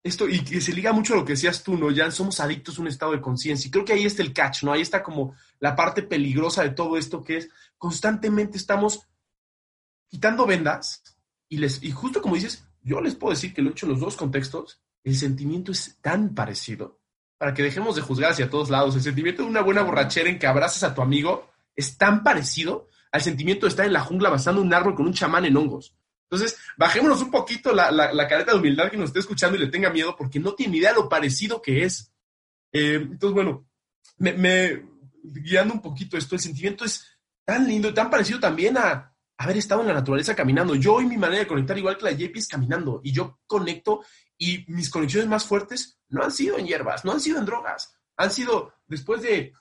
[0.02, 1.90] esto, y que se liga mucho a lo que decías tú, ¿no?
[1.90, 3.68] Ya somos adictos a un estado de conciencia.
[3.68, 4.72] Y creo que ahí está el catch, ¿no?
[4.72, 9.06] Ahí está como la parte peligrosa de todo esto, que es constantemente estamos
[10.08, 11.02] quitando vendas
[11.48, 13.92] y, les, y justo como dices, yo les puedo decir que lo he hecho en
[13.92, 17.00] los dos contextos, el sentimiento es tan parecido,
[17.38, 20.38] para que dejemos de juzgar hacia todos lados, el sentimiento de una buena borrachera en
[20.38, 24.28] que abrazas a tu amigo es tan parecido al sentimiento de estar en la jungla
[24.28, 25.94] abrazando un árbol con un chamán en hongos.
[26.30, 29.66] Entonces, bajémonos un poquito la, la, careta de humildad que nos esté escuchando y le
[29.66, 32.12] tenga miedo porque no tiene idea lo parecido que es.
[32.72, 33.66] Eh, entonces, bueno,
[34.18, 34.84] me,
[35.24, 37.04] guiando un poquito esto, el sentimiento es
[37.44, 40.76] tan lindo y tan parecido también a haber estado en la naturaleza caminando.
[40.76, 44.04] Yo hoy mi manera de conectar igual que la JP es caminando y yo conecto
[44.38, 47.92] y mis conexiones más fuertes no han sido en hierbas, no han sido en drogas,
[48.16, 49.52] han sido después de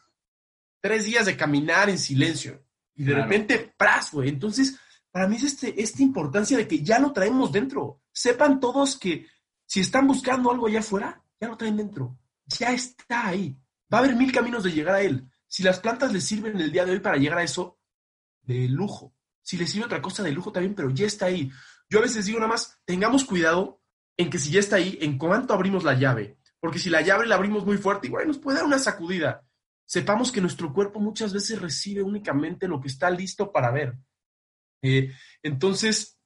[0.81, 2.63] tres días de caminar en silencio
[2.95, 4.27] y de repente, ¡pras, güey!
[4.27, 4.77] Entonces,
[5.11, 8.01] para mí es este, esta importancia de que ya lo traemos dentro.
[8.11, 9.27] Sepan todos que
[9.65, 12.17] si están buscando algo allá afuera, ya lo traen dentro.
[12.45, 13.57] Ya está ahí.
[13.91, 15.29] Va a haber mil caminos de llegar a él.
[15.47, 17.79] Si las plantas les sirven el día de hoy para llegar a eso,
[18.43, 19.15] de lujo.
[19.41, 21.51] Si les sirve otra cosa de lujo también, pero ya está ahí.
[21.89, 23.81] Yo a veces digo nada más, tengamos cuidado
[24.15, 26.37] en que si ya está ahí, en cuánto abrimos la llave.
[26.59, 29.43] Porque si la llave la abrimos muy fuerte, igual nos puede dar una sacudida.
[29.85, 33.97] Sepamos que nuestro cuerpo muchas veces recibe únicamente lo que está listo para ver.
[34.81, 35.11] Eh,
[35.43, 36.19] entonces,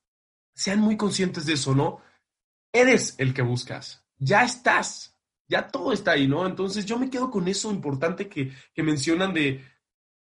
[0.54, 2.01] sean muy conscientes de eso, ¿no?
[2.72, 6.45] Eres el que buscas, ya estás, ya todo está ahí, ¿no?
[6.45, 9.64] Entonces yo me quedo con eso importante que, que mencionan de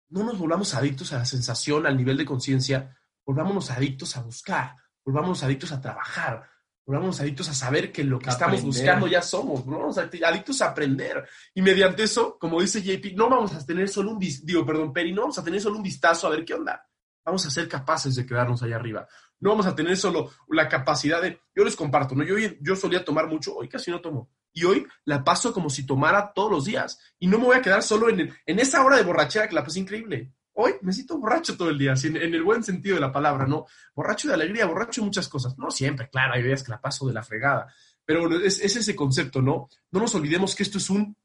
[0.09, 4.75] no nos volvamos adictos a la sensación, al nivel de conciencia, volvámonos adictos a buscar,
[5.05, 6.49] volvámonos adictos a trabajar,
[6.85, 11.27] volvámonos adictos a saber que lo que estamos buscando ya somos, volvámonos adictos a aprender.
[11.53, 15.11] Y mediante eso, como dice JP, no vamos a tener solo un, digo, perdón, Peri,
[15.11, 16.88] no vamos a tener solo un vistazo a ver qué onda
[17.25, 19.07] vamos a ser capaces de quedarnos allá arriba.
[19.39, 22.23] No vamos a tener solo la capacidad de, yo les comparto, ¿no?
[22.23, 24.29] Yo, yo solía tomar mucho, hoy casi no tomo.
[24.51, 26.99] Y hoy la paso como si tomara todos los días.
[27.19, 29.63] Y no me voy a quedar solo en, en esa hora de borrachera que la
[29.63, 30.33] pasé increíble.
[30.53, 33.45] Hoy me siento borracho todo el día, en, en, el buen sentido de la palabra,
[33.45, 33.65] ¿no?
[33.95, 35.57] Borracho de alegría, borracho de muchas cosas.
[35.57, 37.73] No siempre, claro, hay días que la paso de la fregada.
[38.03, 39.69] Pero es, es ese concepto, ¿no?
[39.91, 41.15] No nos olvidemos que esto es un,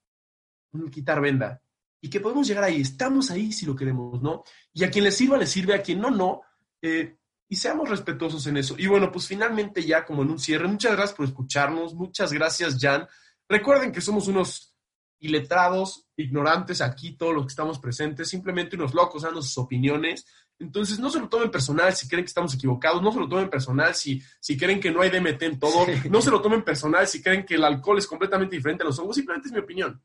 [0.73, 1.64] un quitar venda
[2.05, 2.83] y que podemos llegar ahí.
[2.83, 4.45] Estamos ahí si lo queremos, ¿no?
[4.75, 6.43] Y a quien le sirva, le sirve, a quien no, no.
[6.83, 7.17] Eh,
[7.49, 8.75] y seamos respetuosos en eso.
[8.77, 12.77] Y bueno, pues finalmente ya como en un cierre, muchas gracias por escucharnos, muchas gracias
[12.79, 13.09] Jan.
[13.49, 14.77] Recuerden que somos unos
[15.19, 20.27] iletrados, ignorantes aquí, todos los que estamos presentes, simplemente unos locos dando sus opiniones.
[20.59, 23.49] Entonces, no se lo tomen personal si creen que estamos equivocados, no se lo tomen
[23.49, 27.09] personal si, si creen que no hay DMT en todo, no se lo tomen personal
[27.09, 30.03] si creen que el alcohol es completamente diferente a los hongos, simplemente es mi opinión.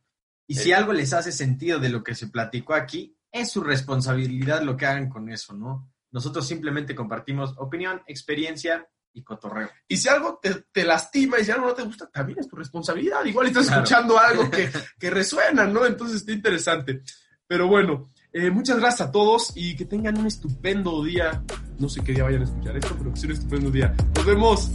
[0.50, 4.64] Y si algo les hace sentido de lo que se platicó aquí, es su responsabilidad
[4.64, 5.88] lo que hagan con eso, ¿no?
[6.10, 9.70] Nosotros simplemente compartimos opinión, experiencia y cotorreo.
[9.88, 13.24] Y si algo te, lastima y si algo no te gusta, también es tu responsabilidad.
[13.26, 15.86] Igual estás escuchando algo que, que, resuena, ¿no?
[15.86, 17.04] Entonces está interesante.
[17.46, 21.44] Pero bueno, eh, muchas gracias a todos y que tengan un estupendo día.
[21.78, 23.96] No sé qué día vayan a escuchar esto, pero que sea un estupendo día.
[24.16, 24.72] Nos vemos.